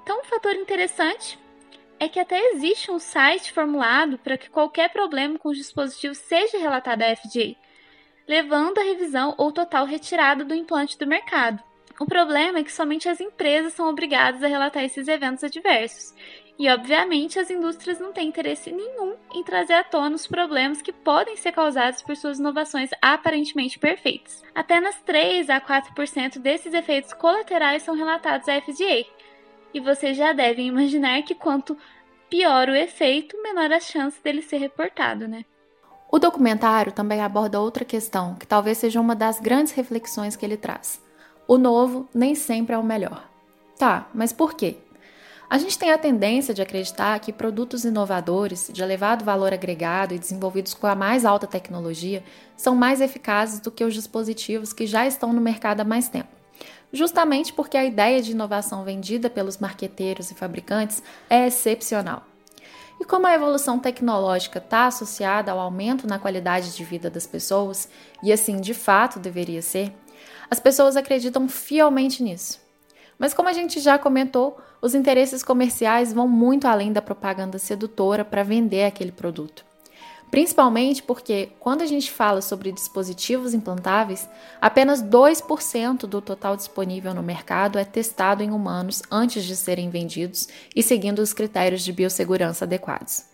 Então, 0.02 0.20
um 0.20 0.24
fator 0.24 0.54
interessante 0.54 1.38
é 2.00 2.08
que 2.08 2.18
até 2.18 2.40
existe 2.52 2.90
um 2.90 2.98
site 2.98 3.52
formulado 3.52 4.18
para 4.18 4.36
que 4.36 4.50
qualquer 4.50 4.90
problema 4.90 5.38
com 5.38 5.48
os 5.48 5.58
dispositivos 5.58 6.18
seja 6.18 6.58
relatado 6.58 7.02
à 7.02 7.14
FDA, 7.14 7.56
levando 8.28 8.78
a 8.78 8.82
revisão 8.82 9.34
ou 9.38 9.50
total 9.50 9.86
retirada 9.86 10.44
do 10.44 10.54
implante 10.54 10.98
do 10.98 11.06
mercado. 11.06 11.62
O 11.98 12.06
problema 12.06 12.58
é 12.58 12.62
que 12.62 12.70
somente 12.70 13.08
as 13.08 13.20
empresas 13.20 13.72
são 13.72 13.88
obrigadas 13.88 14.42
a 14.42 14.46
relatar 14.46 14.84
esses 14.84 15.08
eventos 15.08 15.42
adversos. 15.42 16.14
E, 16.58 16.68
obviamente, 16.68 17.38
as 17.38 17.50
indústrias 17.50 17.98
não 18.00 18.12
têm 18.12 18.28
interesse 18.28 18.70
nenhum 18.70 19.16
em 19.32 19.42
trazer 19.42 19.74
à 19.74 19.84
tona 19.84 20.14
os 20.14 20.26
problemas 20.26 20.82
que 20.82 20.92
podem 20.92 21.36
ser 21.36 21.52
causados 21.52 22.02
por 22.02 22.16
suas 22.16 22.38
inovações 22.38 22.90
aparentemente 23.00 23.78
perfeitas. 23.78 24.42
Apenas 24.54 25.00
3 25.02 25.48
a 25.50 25.60
4% 25.60 26.38
desses 26.38 26.74
efeitos 26.74 27.12
colaterais 27.12 27.82
são 27.82 27.96
relatados 27.96 28.48
à 28.48 28.60
FDA. 28.60 29.06
E 29.72 29.80
vocês 29.80 30.16
já 30.16 30.32
devem 30.32 30.66
imaginar 30.66 31.22
que 31.22 31.34
quanto 31.34 31.76
pior 32.28 32.68
o 32.68 32.74
efeito, 32.74 33.40
menor 33.42 33.72
a 33.72 33.80
chance 33.80 34.20
dele 34.22 34.42
ser 34.42 34.58
reportado, 34.58 35.28
né? 35.28 35.44
O 36.10 36.18
documentário 36.18 36.90
também 36.90 37.20
aborda 37.20 37.60
outra 37.60 37.84
questão, 37.84 38.34
que 38.34 38.46
talvez 38.46 38.78
seja 38.78 38.98
uma 39.00 39.14
das 39.14 39.38
grandes 39.38 39.74
reflexões 39.74 40.36
que 40.36 40.44
ele 40.44 40.56
traz. 40.56 41.00
O 41.46 41.58
novo 41.58 42.08
nem 42.14 42.34
sempre 42.34 42.74
é 42.74 42.78
o 42.78 42.82
melhor. 42.82 43.28
Tá, 43.78 44.08
mas 44.14 44.32
por 44.32 44.54
quê? 44.54 44.78
A 45.50 45.58
gente 45.58 45.78
tem 45.78 45.92
a 45.92 45.98
tendência 45.98 46.54
de 46.54 46.62
acreditar 46.62 47.18
que 47.20 47.32
produtos 47.32 47.84
inovadores, 47.84 48.70
de 48.72 48.82
elevado 48.82 49.24
valor 49.24 49.52
agregado 49.52 50.14
e 50.14 50.18
desenvolvidos 50.18 50.74
com 50.74 50.86
a 50.86 50.94
mais 50.94 51.24
alta 51.24 51.46
tecnologia, 51.46 52.22
são 52.56 52.74
mais 52.74 53.00
eficazes 53.00 53.60
do 53.60 53.70
que 53.70 53.84
os 53.84 53.94
dispositivos 53.94 54.72
que 54.72 54.86
já 54.86 55.06
estão 55.06 55.32
no 55.32 55.40
mercado 55.40 55.80
há 55.80 55.84
mais 55.84 56.08
tempo. 56.08 56.28
Justamente 56.92 57.52
porque 57.52 57.76
a 57.76 57.84
ideia 57.84 58.20
de 58.22 58.32
inovação 58.32 58.82
vendida 58.82 59.28
pelos 59.28 59.58
marqueteiros 59.58 60.30
e 60.30 60.34
fabricantes 60.34 61.02
é 61.28 61.46
excepcional. 61.46 62.24
E 63.00 63.04
como 63.04 63.26
a 63.26 63.34
evolução 63.34 63.78
tecnológica 63.78 64.58
está 64.58 64.86
associada 64.86 65.52
ao 65.52 65.58
aumento 65.58 66.06
na 66.06 66.18
qualidade 66.18 66.74
de 66.74 66.84
vida 66.84 67.08
das 67.08 67.26
pessoas, 67.26 67.88
e 68.22 68.32
assim 68.32 68.60
de 68.60 68.74
fato 68.74 69.18
deveria 69.18 69.62
ser, 69.62 69.92
as 70.50 70.58
pessoas 70.58 70.96
acreditam 70.96 71.48
fielmente 71.48 72.22
nisso. 72.22 72.60
Mas 73.18 73.34
como 73.34 73.48
a 73.48 73.52
gente 73.52 73.80
já 73.80 73.98
comentou, 73.98 74.58
os 74.80 74.94
interesses 74.94 75.42
comerciais 75.42 76.12
vão 76.12 76.28
muito 76.28 76.66
além 76.66 76.92
da 76.92 77.02
propaganda 77.02 77.58
sedutora 77.58 78.24
para 78.24 78.42
vender 78.42 78.84
aquele 78.84 79.12
produto. 79.12 79.67
Principalmente 80.30 81.02
porque, 81.02 81.50
quando 81.58 81.82
a 81.82 81.86
gente 81.86 82.10
fala 82.10 82.42
sobre 82.42 82.70
dispositivos 82.70 83.54
implantáveis, 83.54 84.28
apenas 84.60 85.02
2% 85.02 86.00
do 86.00 86.20
total 86.20 86.56
disponível 86.56 87.14
no 87.14 87.22
mercado 87.22 87.78
é 87.78 87.84
testado 87.84 88.42
em 88.42 88.50
humanos 88.50 89.02
antes 89.10 89.44
de 89.44 89.56
serem 89.56 89.88
vendidos 89.88 90.48
e 90.76 90.82
seguindo 90.82 91.20
os 91.20 91.32
critérios 91.32 91.82
de 91.82 91.92
biossegurança 91.92 92.64
adequados. 92.64 93.27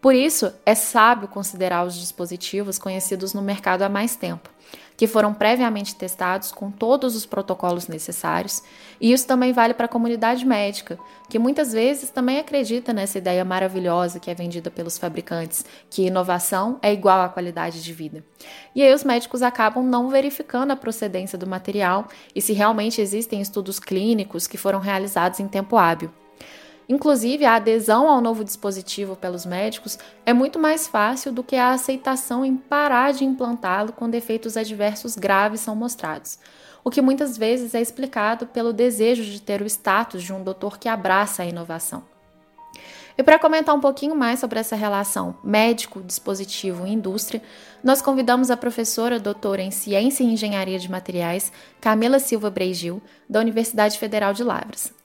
Por 0.00 0.14
isso, 0.14 0.50
é 0.64 0.74
sábio 0.74 1.28
considerar 1.28 1.84
os 1.84 1.94
dispositivos 1.94 2.78
conhecidos 2.78 3.34
no 3.34 3.42
mercado 3.42 3.82
há 3.82 3.88
mais 3.88 4.16
tempo, 4.16 4.48
que 4.96 5.06
foram 5.06 5.34
previamente 5.34 5.94
testados 5.94 6.50
com 6.50 6.70
todos 6.70 7.14
os 7.14 7.26
protocolos 7.26 7.86
necessários, 7.86 8.62
e 8.98 9.12
isso 9.12 9.26
também 9.26 9.52
vale 9.52 9.74
para 9.74 9.84
a 9.84 9.88
comunidade 9.88 10.46
médica, 10.46 10.98
que 11.28 11.38
muitas 11.38 11.74
vezes 11.74 12.08
também 12.08 12.38
acredita 12.38 12.94
nessa 12.94 13.18
ideia 13.18 13.44
maravilhosa 13.44 14.18
que 14.18 14.30
é 14.30 14.34
vendida 14.34 14.70
pelos 14.70 14.96
fabricantes, 14.96 15.66
que 15.90 16.06
inovação 16.06 16.78
é 16.80 16.90
igual 16.90 17.20
à 17.20 17.28
qualidade 17.28 17.82
de 17.82 17.92
vida. 17.92 18.24
E 18.74 18.82
aí 18.82 18.94
os 18.94 19.04
médicos 19.04 19.42
acabam 19.42 19.84
não 19.84 20.08
verificando 20.08 20.70
a 20.70 20.76
procedência 20.76 21.36
do 21.36 21.46
material 21.46 22.08
e 22.34 22.40
se 22.40 22.54
realmente 22.54 23.02
existem 23.02 23.42
estudos 23.42 23.78
clínicos 23.78 24.46
que 24.46 24.56
foram 24.56 24.80
realizados 24.80 25.40
em 25.40 25.46
tempo 25.46 25.76
hábil. 25.76 26.10
Inclusive, 26.90 27.44
a 27.44 27.54
adesão 27.54 28.08
ao 28.08 28.20
novo 28.20 28.42
dispositivo 28.42 29.14
pelos 29.14 29.46
médicos 29.46 29.96
é 30.26 30.32
muito 30.32 30.58
mais 30.58 30.88
fácil 30.88 31.30
do 31.30 31.44
que 31.44 31.54
a 31.54 31.70
aceitação 31.70 32.44
em 32.44 32.56
parar 32.56 33.12
de 33.12 33.24
implantá-lo 33.24 33.92
quando 33.92 34.16
efeitos 34.16 34.56
adversos 34.56 35.14
graves 35.14 35.60
são 35.60 35.76
mostrados, 35.76 36.36
o 36.82 36.90
que 36.90 37.00
muitas 37.00 37.38
vezes 37.38 37.76
é 37.76 37.80
explicado 37.80 38.44
pelo 38.44 38.72
desejo 38.72 39.22
de 39.22 39.40
ter 39.40 39.62
o 39.62 39.66
status 39.66 40.20
de 40.20 40.32
um 40.32 40.42
doutor 40.42 40.80
que 40.80 40.88
abraça 40.88 41.44
a 41.44 41.46
inovação. 41.46 42.02
E 43.16 43.22
para 43.22 43.38
comentar 43.38 43.72
um 43.72 43.80
pouquinho 43.80 44.16
mais 44.16 44.40
sobre 44.40 44.58
essa 44.58 44.74
relação 44.74 45.36
médico, 45.44 46.02
dispositivo 46.02 46.88
e 46.88 46.92
indústria, 46.92 47.40
nós 47.84 48.02
convidamos 48.02 48.50
a 48.50 48.56
professora 48.56 49.20
doutora 49.20 49.62
em 49.62 49.70
Ciência 49.70 50.24
e 50.24 50.32
Engenharia 50.32 50.78
de 50.80 50.90
Materiais, 50.90 51.52
Camila 51.80 52.18
Silva 52.18 52.50
Breigil, 52.50 53.00
da 53.28 53.38
Universidade 53.38 53.96
Federal 53.96 54.32
de 54.32 54.42
Lavras. 54.42 54.99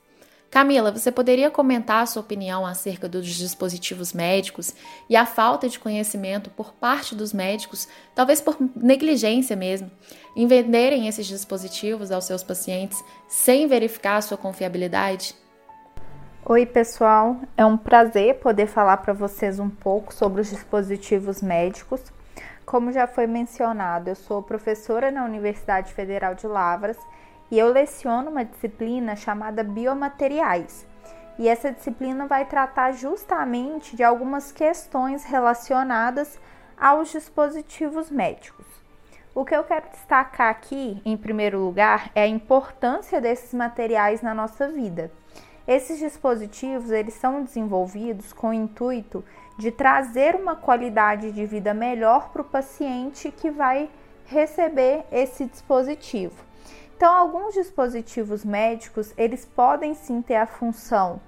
Camila, 0.50 0.92
você 0.92 1.10
poderia 1.10 1.50
comentar 1.50 2.02
a 2.02 2.06
sua 2.06 2.22
opinião 2.22 2.64
acerca 2.64 3.08
dos 3.08 3.26
dispositivos 3.26 4.12
médicos 4.12 4.74
e 5.08 5.16
a 5.16 5.26
falta 5.26 5.68
de 5.68 5.78
conhecimento 5.78 6.50
por 6.50 6.72
parte 6.72 7.14
dos 7.14 7.32
médicos, 7.32 7.88
talvez 8.14 8.40
por 8.40 8.56
negligência 8.74 9.56
mesmo, 9.56 9.90
em 10.36 10.46
venderem 10.46 11.08
esses 11.08 11.26
dispositivos 11.26 12.10
aos 12.10 12.24
seus 12.24 12.42
pacientes 12.42 13.02
sem 13.28 13.66
verificar 13.66 14.16
a 14.16 14.22
sua 14.22 14.38
confiabilidade? 14.38 15.34
Oi, 16.44 16.64
pessoal. 16.64 17.40
É 17.56 17.66
um 17.66 17.76
prazer 17.76 18.38
poder 18.38 18.68
falar 18.68 18.98
para 18.98 19.12
vocês 19.12 19.58
um 19.58 19.68
pouco 19.68 20.14
sobre 20.14 20.40
os 20.40 20.48
dispositivos 20.48 21.42
médicos. 21.42 22.00
Como 22.64 22.92
já 22.92 23.06
foi 23.06 23.26
mencionado, 23.26 24.10
eu 24.10 24.14
sou 24.14 24.42
professora 24.42 25.10
na 25.10 25.24
Universidade 25.24 25.92
Federal 25.92 26.36
de 26.36 26.46
Lavras 26.46 26.96
e 27.50 27.58
eu 27.58 27.72
leciono 27.72 28.30
uma 28.30 28.44
disciplina 28.44 29.14
chamada 29.14 29.62
Biomateriais. 29.62 30.86
E 31.38 31.48
essa 31.48 31.70
disciplina 31.70 32.26
vai 32.26 32.44
tratar 32.46 32.92
justamente 32.92 33.94
de 33.94 34.02
algumas 34.02 34.50
questões 34.50 35.24
relacionadas 35.24 36.40
aos 36.78 37.10
dispositivos 37.10 38.10
médicos. 38.10 38.64
O 39.34 39.44
que 39.44 39.54
eu 39.54 39.64
quero 39.64 39.90
destacar 39.90 40.48
aqui, 40.48 41.00
em 41.04 41.14
primeiro 41.14 41.58
lugar, 41.58 42.10
é 42.14 42.22
a 42.22 42.26
importância 42.26 43.20
desses 43.20 43.52
materiais 43.52 44.22
na 44.22 44.34
nossa 44.34 44.66
vida. 44.68 45.12
Esses 45.68 45.98
dispositivos, 45.98 46.90
eles 46.90 47.14
são 47.14 47.44
desenvolvidos 47.44 48.32
com 48.32 48.48
o 48.48 48.54
intuito 48.54 49.22
de 49.58 49.70
trazer 49.70 50.34
uma 50.36 50.56
qualidade 50.56 51.32
de 51.32 51.44
vida 51.44 51.74
melhor 51.74 52.30
para 52.30 52.42
o 52.42 52.46
paciente 52.46 53.30
que 53.30 53.50
vai 53.50 53.90
receber 54.24 55.04
esse 55.12 55.44
dispositivo. 55.44 56.45
Então, 56.96 57.12
alguns 57.12 57.52
dispositivos 57.52 58.42
médicos 58.42 59.12
eles 59.18 59.44
podem 59.44 59.94
sim 59.94 60.22
ter 60.22 60.36
a 60.36 60.46
função 60.46 61.20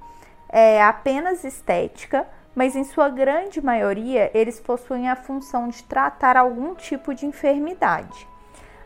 é, 0.48 0.82
apenas 0.82 1.44
estética, 1.44 2.26
mas 2.54 2.74
em 2.74 2.84
sua 2.84 3.10
grande 3.10 3.60
maioria 3.60 4.30
eles 4.32 4.58
possuem 4.58 5.10
a 5.10 5.14
função 5.14 5.68
de 5.68 5.84
tratar 5.84 6.38
algum 6.38 6.74
tipo 6.74 7.14
de 7.14 7.26
enfermidade. 7.26 8.26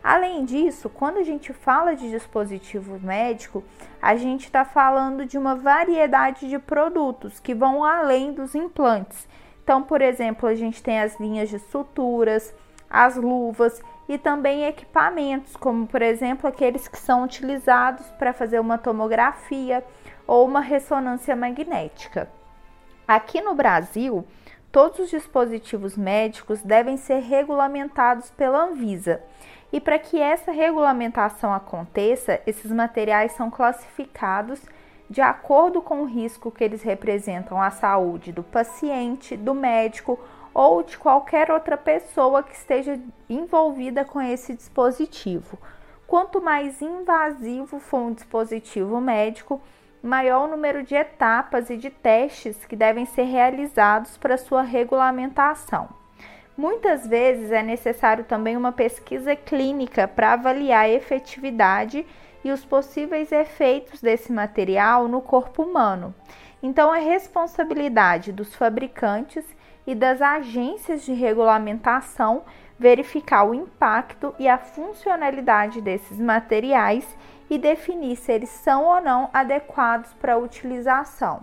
Além 0.03 0.43
disso, 0.43 0.89
quando 0.89 1.19
a 1.19 1.23
gente 1.23 1.53
fala 1.53 1.95
de 1.95 2.09
dispositivo 2.09 2.99
médico, 2.99 3.63
a 4.01 4.17
gente 4.17 4.43
está 4.43 4.65
falando 4.65 5.25
de 5.25 5.37
uma 5.37 5.55
variedade 5.55 6.49
de 6.49 6.59
produtos 6.59 7.39
que 7.39 7.55
vão 7.55 7.85
além 7.85 8.33
dos 8.33 8.53
implantes, 8.53 9.25
Então, 9.63 9.81
por 9.81 10.01
exemplo, 10.01 10.49
a 10.49 10.55
gente 10.55 10.83
tem 10.83 10.99
as 10.99 11.17
linhas 11.17 11.47
de 11.49 11.57
suturas, 11.57 12.53
as 12.89 13.15
luvas 13.15 13.81
e 14.07 14.17
também 14.17 14.65
equipamentos, 14.65 15.55
como 15.55 15.87
por 15.87 16.01
exemplo 16.01 16.47
aqueles 16.47 16.87
que 16.87 16.97
são 16.97 17.23
utilizados 17.23 18.05
para 18.11 18.33
fazer 18.33 18.59
uma 18.59 18.77
tomografia 18.77 19.83
ou 20.27 20.45
uma 20.45 20.61
ressonância 20.61 21.35
magnética. 21.35 22.29
Aqui 23.07 23.41
no 23.41 23.53
Brasil, 23.53 24.25
todos 24.71 24.99
os 24.99 25.09
dispositivos 25.09 25.95
médicos 25.95 26.61
devem 26.61 26.97
ser 26.97 27.19
regulamentados 27.19 28.31
pela 28.31 28.63
Anvisa. 28.63 29.21
E 29.71 29.79
para 29.79 29.97
que 29.99 30.19
essa 30.19 30.51
regulamentação 30.51 31.53
aconteça, 31.53 32.39
esses 32.45 32.71
materiais 32.71 33.31
são 33.33 33.49
classificados 33.49 34.61
de 35.09 35.21
acordo 35.21 35.81
com 35.81 36.01
o 36.01 36.05
risco 36.05 36.51
que 36.51 36.63
eles 36.63 36.81
representam 36.81 37.61
à 37.61 37.69
saúde 37.69 38.31
do 38.31 38.41
paciente, 38.41 39.35
do 39.35 39.53
médico 39.53 40.19
ou 40.53 40.83
de 40.83 40.97
qualquer 40.97 41.51
outra 41.51 41.75
pessoa 41.75 42.43
que 42.43 42.53
esteja 42.53 42.99
envolvida 43.29 44.05
com 44.05 44.21
esse 44.21 44.53
dispositivo. 44.53 45.57
Quanto 46.05 46.41
mais 46.41 46.81
invasivo 46.81 47.79
for 47.79 47.99
um 47.99 48.13
dispositivo 48.13 49.01
médico, 49.01 49.61
maior 50.01 50.45
o 50.45 50.51
número 50.51 50.83
de 50.83 50.95
etapas 50.95 51.69
e 51.69 51.77
de 51.77 51.89
testes 51.89 52.65
que 52.65 52.75
devem 52.75 53.05
ser 53.05 53.23
realizados 53.23 54.17
para 54.17 54.37
sua 54.37 54.61
regulamentação. 54.61 55.89
Muitas 56.55 57.07
vezes 57.07 57.51
é 57.51 57.63
necessário 57.63 58.25
também 58.25 58.55
uma 58.55 58.71
pesquisa 58.71 59.35
clínica 59.35 60.07
para 60.07 60.33
avaliar 60.33 60.83
a 60.83 60.89
efetividade 60.89 62.05
e 62.43 62.51
os 62.51 62.63
possíveis 62.63 63.31
efeitos 63.31 64.01
desse 64.01 64.31
material 64.31 65.07
no 65.07 65.21
corpo 65.21 65.63
humano. 65.63 66.13
Então, 66.61 66.93
é 66.93 66.99
responsabilidade 66.99 68.31
dos 68.31 68.53
fabricantes 68.53 69.43
e 69.85 69.93
das 69.93 70.21
agências 70.21 71.03
de 71.03 71.13
regulamentação 71.13 72.43
verificar 72.77 73.43
o 73.45 73.53
impacto 73.53 74.33
e 74.39 74.47
a 74.47 74.57
funcionalidade 74.57 75.81
desses 75.81 76.19
materiais 76.19 77.05
e 77.49 77.57
definir 77.57 78.15
se 78.15 78.31
eles 78.31 78.49
são 78.49 78.85
ou 78.85 79.01
não 79.01 79.29
adequados 79.33 80.11
para 80.13 80.37
utilização. 80.37 81.41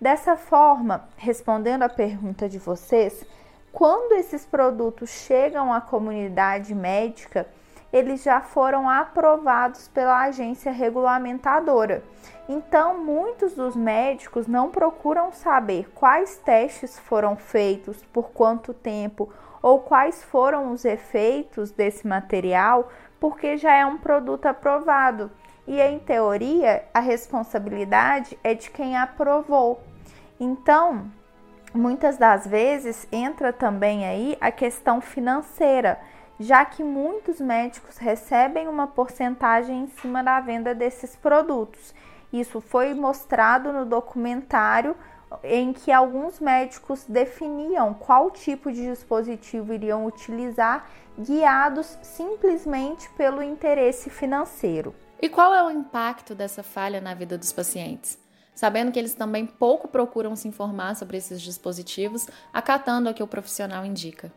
Dessa 0.00 0.36
forma, 0.36 1.08
respondendo 1.16 1.82
à 1.82 1.88
pergunta 1.88 2.48
de 2.48 2.58
vocês, 2.58 3.24
quando 3.72 4.12
esses 4.12 4.44
produtos 4.44 5.10
chegam 5.10 5.72
à 5.72 5.80
comunidade 5.80 6.74
médica, 6.74 7.46
eles 7.94 8.24
já 8.24 8.40
foram 8.40 8.90
aprovados 8.90 9.86
pela 9.86 10.24
agência 10.24 10.72
regulamentadora. 10.72 12.02
Então, 12.48 12.98
muitos 12.98 13.54
dos 13.54 13.76
médicos 13.76 14.48
não 14.48 14.68
procuram 14.68 15.30
saber 15.30 15.88
quais 15.94 16.36
testes 16.38 16.98
foram 16.98 17.36
feitos, 17.36 18.04
por 18.12 18.30
quanto 18.30 18.74
tempo 18.74 19.32
ou 19.62 19.78
quais 19.78 20.24
foram 20.24 20.72
os 20.72 20.84
efeitos 20.84 21.70
desse 21.70 22.04
material, 22.04 22.88
porque 23.20 23.56
já 23.56 23.72
é 23.72 23.86
um 23.86 23.96
produto 23.96 24.46
aprovado. 24.46 25.30
E 25.64 25.80
em 25.80 26.00
teoria, 26.00 26.84
a 26.92 26.98
responsabilidade 26.98 28.36
é 28.42 28.54
de 28.54 28.72
quem 28.72 28.96
aprovou. 28.96 29.80
Então, 30.40 31.06
muitas 31.72 32.16
das 32.16 32.44
vezes 32.44 33.06
entra 33.12 33.52
também 33.52 34.04
aí 34.04 34.36
a 34.40 34.50
questão 34.50 35.00
financeira, 35.00 36.00
já 36.38 36.64
que 36.64 36.82
muitos 36.82 37.40
médicos 37.40 37.96
recebem 37.96 38.68
uma 38.68 38.86
porcentagem 38.86 39.84
em 39.84 39.86
cima 39.86 40.22
da 40.22 40.40
venda 40.40 40.74
desses 40.74 41.14
produtos. 41.16 41.94
Isso 42.32 42.60
foi 42.60 42.94
mostrado 42.94 43.72
no 43.72 43.84
documentário 43.84 44.96
em 45.42 45.72
que 45.72 45.90
alguns 45.90 46.38
médicos 46.40 47.04
definiam 47.08 47.94
qual 47.94 48.30
tipo 48.30 48.70
de 48.70 48.86
dispositivo 48.86 49.72
iriam 49.72 50.06
utilizar, 50.06 50.88
guiados 51.18 51.98
simplesmente 52.02 53.08
pelo 53.10 53.42
interesse 53.42 54.10
financeiro. 54.10 54.94
E 55.20 55.28
qual 55.28 55.54
é 55.54 55.62
o 55.62 55.70
impacto 55.70 56.34
dessa 56.34 56.62
falha 56.62 57.00
na 57.00 57.14
vida 57.14 57.38
dos 57.38 57.52
pacientes? 57.52 58.18
Sabendo 58.54 58.92
que 58.92 58.98
eles 58.98 59.14
também 59.14 59.46
pouco 59.46 59.88
procuram 59.88 60.36
se 60.36 60.46
informar 60.46 60.94
sobre 60.94 61.16
esses 61.16 61.40
dispositivos, 61.40 62.28
acatando 62.52 63.10
o 63.10 63.14
que 63.14 63.22
o 63.22 63.26
profissional 63.26 63.84
indica. 63.84 64.32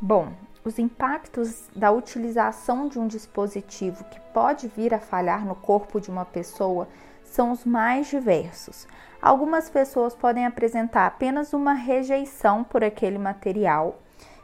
Bom, 0.00 0.32
os 0.68 0.78
impactos 0.78 1.64
da 1.74 1.90
utilização 1.90 2.88
de 2.88 2.98
um 2.98 3.06
dispositivo 3.06 4.04
que 4.04 4.20
pode 4.34 4.68
vir 4.68 4.92
a 4.92 4.98
falhar 4.98 5.44
no 5.44 5.54
corpo 5.54 5.98
de 5.98 6.10
uma 6.10 6.26
pessoa 6.26 6.86
são 7.24 7.50
os 7.52 7.64
mais 7.64 8.06
diversos. 8.06 8.86
Algumas 9.20 9.70
pessoas 9.70 10.14
podem 10.14 10.44
apresentar 10.44 11.06
apenas 11.06 11.54
uma 11.54 11.72
rejeição 11.72 12.62
por 12.62 12.84
aquele 12.84 13.18
material, 13.18 13.98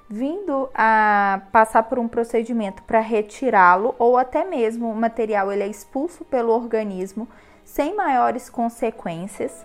vindo 0.08 0.68
a 0.74 1.42
passar 1.52 1.82
por 1.84 1.98
um 1.98 2.08
procedimento 2.08 2.82
para 2.84 3.00
retirá-lo 3.00 3.94
ou 3.98 4.16
até 4.16 4.44
mesmo 4.44 4.90
o 4.90 4.96
material 4.96 5.52
ele 5.52 5.62
é 5.62 5.68
expulso 5.68 6.24
pelo 6.24 6.52
organismo 6.52 7.28
sem 7.64 7.94
maiores 7.94 8.48
consequências. 8.48 9.64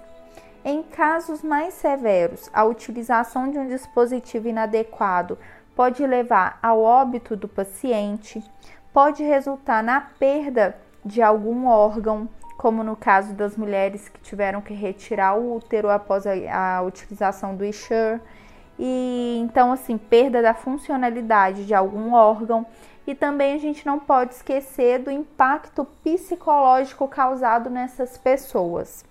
Em 0.63 0.83
casos 0.83 1.41
mais 1.41 1.73
severos, 1.73 2.49
a 2.53 2.65
utilização 2.65 3.49
de 3.49 3.57
um 3.57 3.67
dispositivo 3.67 4.49
inadequado 4.49 5.37
pode 5.79 6.05
levar 6.05 6.59
ao 6.61 6.81
óbito 6.81 7.37
do 7.37 7.47
paciente, 7.47 8.43
pode 8.91 9.23
resultar 9.23 9.81
na 9.81 10.01
perda 10.01 10.75
de 11.05 11.21
algum 11.21 11.67
órgão, 11.67 12.27
como 12.57 12.83
no 12.83 12.97
caso 12.97 13.33
das 13.33 13.55
mulheres 13.55 14.09
que 14.09 14.19
tiveram 14.19 14.59
que 14.59 14.73
retirar 14.73 15.37
o 15.37 15.55
útero 15.55 15.89
após 15.89 16.27
a, 16.27 16.33
a 16.75 16.81
utilização 16.81 17.55
do 17.55 17.63
Ensure. 17.63 18.19
E 18.77 19.39
então, 19.41 19.71
assim, 19.71 19.97
perda 19.97 20.41
da 20.41 20.53
funcionalidade 20.53 21.65
de 21.65 21.73
algum 21.73 22.11
órgão. 22.13 22.65
E 23.07 23.15
também 23.15 23.53
a 23.53 23.57
gente 23.57 23.85
não 23.85 23.99
pode 23.99 24.33
esquecer 24.33 24.99
do 24.99 25.09
impacto 25.09 25.87
psicológico 26.03 27.07
causado 27.07 27.69
nessas 27.69 28.17
pessoas. 28.17 29.05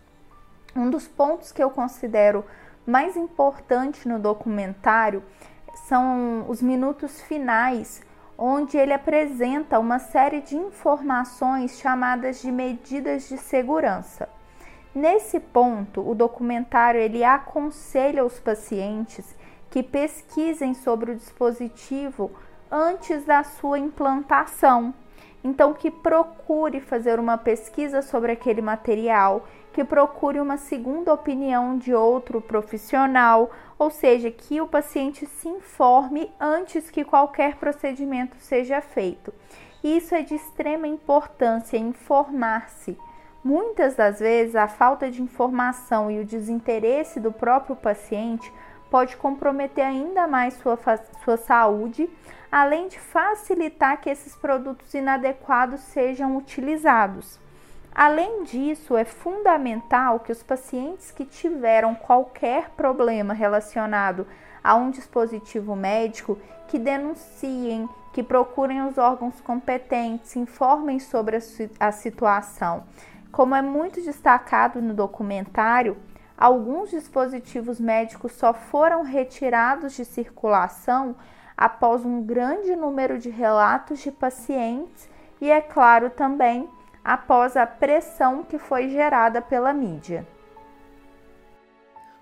Um 0.76 0.90
dos 0.90 1.09
pontos 1.09 1.50
que 1.50 1.64
eu 1.64 1.70
considero 1.70 2.44
mais 2.87 3.16
importante 3.16 4.07
no 4.07 4.18
documentário 4.18 5.22
são 5.87 6.45
os 6.49 6.62
minutos 6.62 7.21
finais 7.23 8.03
onde 8.38 8.77
ele 8.77 8.93
apresenta 8.93 9.81
uma 9.81 9.99
série 9.99 10.41
de 10.41 10.57
informações 10.57 11.77
chamadas 11.81 12.41
de 12.41 12.53
medidas 12.53 13.29
de 13.29 13.37
segurança. 13.37 14.29
Nesse 14.95 15.41
ponto, 15.41 16.09
o 16.09 16.14
documentário 16.14 17.01
ele 17.01 17.25
aconselha 17.25 18.25
os 18.25 18.38
pacientes 18.38 19.37
que 19.69 19.83
pesquisem 19.83 20.73
sobre 20.73 21.11
o 21.11 21.17
dispositivo 21.17 22.31
antes 22.71 23.25
da 23.25 23.43
sua 23.43 23.79
implantação. 23.79 24.95
Então, 25.43 25.75
que 25.75 25.91
procure 25.91 26.81
fazer 26.81 27.19
uma 27.19 27.37
pesquisa 27.37 28.03
sobre 28.03 28.33
aquele 28.33 28.62
material, 28.62 29.47
que 29.79 29.85
procure 29.85 30.41
uma 30.41 30.57
segunda 30.57 31.14
opinião 31.14 31.79
de 31.79 31.95
outro 31.95 32.41
profissional 32.41 33.49
ou 33.79 33.91
seja, 33.91 34.29
que 34.29 34.61
o 34.61 34.67
paciente 34.67 35.25
se 35.25 35.49
informe 35.49 36.33
antes 36.41 36.91
que 36.91 37.05
qualquer 37.05 37.55
procedimento 37.59 38.37
seja 38.41 38.81
feito. 38.81 39.33
Isso 39.85 40.17
é 40.17 40.23
de 40.23 40.35
extrema 40.35 40.88
importância, 40.88 41.77
informar-se. 41.77 42.99
Muitas 43.45 43.95
das 43.95 44.19
vezes, 44.19 44.57
a 44.57 44.67
falta 44.67 45.09
de 45.09 45.23
informação 45.23 46.11
e 46.11 46.19
o 46.19 46.25
desinteresse 46.25 47.21
do 47.21 47.31
próprio 47.31 47.77
paciente 47.77 48.53
pode 48.91 49.17
comprometer 49.17 49.85
ainda 49.85 50.27
mais 50.27 50.55
sua, 50.55 50.77
sua 51.23 51.37
saúde, 51.37 52.11
além 52.51 52.88
de 52.88 52.99
facilitar 52.99 54.01
que 54.01 54.11
esses 54.11 54.35
produtos 54.35 54.93
inadequados 54.93 55.79
sejam 55.83 56.37
utilizados. 56.37 57.38
Além 57.98 58.44
disso, 58.44 58.96
é 58.96 59.04
fundamental 59.04 60.20
que 60.20 60.30
os 60.30 60.40
pacientes 60.40 61.11
que 61.11 61.24
tiveram 61.24 61.96
qualquer 61.96 62.70
problema 62.76 63.34
relacionado 63.34 64.24
a 64.62 64.76
um 64.76 64.88
dispositivo 64.88 65.74
médico 65.74 66.38
que 66.68 66.78
denunciem, 66.78 67.88
que 68.12 68.22
procurem 68.22 68.82
os 68.82 68.98
órgãos 68.98 69.40
competentes, 69.40 70.37
informem 70.37 71.00
sobre 71.00 71.38
a, 71.80 71.90
situação. 71.90 72.84
Como 73.32 73.56
é 73.56 73.62
muito 73.62 74.00
destacado 74.00 74.80
no 74.80 74.94
documentário, 74.94 75.96
alguns 76.37 76.90
dispositivos 76.90 77.80
médicos 77.80 78.30
só 78.30 78.54
foram 78.54 79.02
retirados 79.02 79.94
de 79.94 80.04
circulação 80.04 81.16
após 81.56 82.04
um 82.04 82.22
grande 82.22 82.76
número 82.76 83.18
de 83.18 83.28
relatos 83.28 83.98
de 83.98 84.12
pacientes 84.12 85.11
e, 85.40 85.50
é 85.50 85.61
claro, 85.61 86.11
também 86.11 86.68
após 87.04 87.56
a 87.56 87.66
pressão 87.66 88.42
que 88.42 88.58
foi 88.58 88.88
gerada 88.88 89.40
pela 89.40 89.72
mídia. 89.72 90.26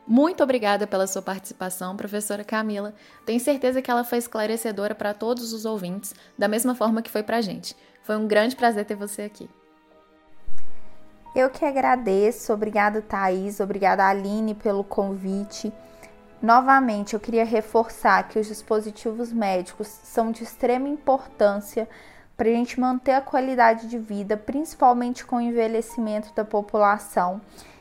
Muito 0.07 0.43
obrigada 0.45 0.87
pela 0.87 1.07
sua 1.09 1.21
participação, 1.21 1.97
professora 1.97 2.45
Camila. 2.45 2.95
Tenho 3.25 3.41
certeza 3.41 3.83
que 3.83 3.91
ela 3.91 4.05
foi 4.05 4.19
esclarecedora 4.19 4.95
para 4.95 5.13
todos 5.13 5.53
os 5.53 5.65
ouvintes, 5.65 6.15
da 6.39 6.47
mesma 6.47 6.77
forma 6.77 7.03
que 7.03 7.11
foi 7.11 7.25
para 7.25 7.39
a 7.39 7.41
gente. 7.41 7.77
Foi 8.05 8.17
um 8.17 8.29
grande 8.29 8.55
prazer 8.55 8.85
ter 8.85 8.95
você 8.95 9.23
aqui. 9.23 9.51
Eu 11.35 11.51
que 11.51 11.65
agradeço. 11.65 12.53
Obrigada, 12.53 13.03
Thaís. 13.03 13.59
Obrigada, 13.59 14.07
Aline, 14.07 14.55
pelo 14.55 14.85
convite. 14.85 15.73
novamente 16.41 17.15
eu 17.15 17.21
queria 17.21 17.45
reforçar 17.45 18.29
que 18.29 18.39
os 18.39 18.47
dispositivos 18.47 19.33
médicos 19.33 19.89
são 19.89 20.31
de 20.31 20.45
extrema 20.45 20.89
importância 20.89 21.89
para 22.37 22.49
a 22.49 22.53
gente 22.53 22.79
manter 22.79 23.13
a 23.13 23.21
qualidade 23.21 23.89
de 23.89 23.99
vida, 23.99 24.37
principalmente 24.37 25.25
com 25.25 25.37
o 25.37 25.41
envelhecimento 25.41 26.35
da 26.35 26.45
população. 26.45 27.41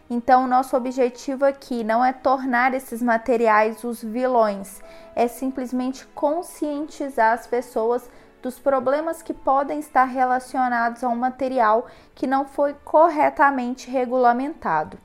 Então, 0.10 0.48
nosso 0.48 0.78
objetivo 0.78 1.46
aqui 1.46 1.84
não 1.84 2.06
é 2.06 2.14
tornar 2.14 2.74
esses 2.74 3.02
materiais 3.02 3.84
os 3.84 4.04
vilões, 4.04 4.82
é 5.16 5.28
simplesmente 5.28 6.06
conscientizar 6.08 7.34
as 7.34 7.48
pessoas 7.48 8.08
dos 8.42 8.60
problemas 8.60 9.24
que 9.24 9.34
podem 9.34 9.80
estar 9.80 10.06
relacionados 10.06 11.04
a 11.04 11.10
um 11.10 11.16
material 11.16 11.88
que 12.14 12.28
não 12.28 12.46
foi 12.46 12.76
corretamente 12.86 13.90
regulamentado. 13.90 15.00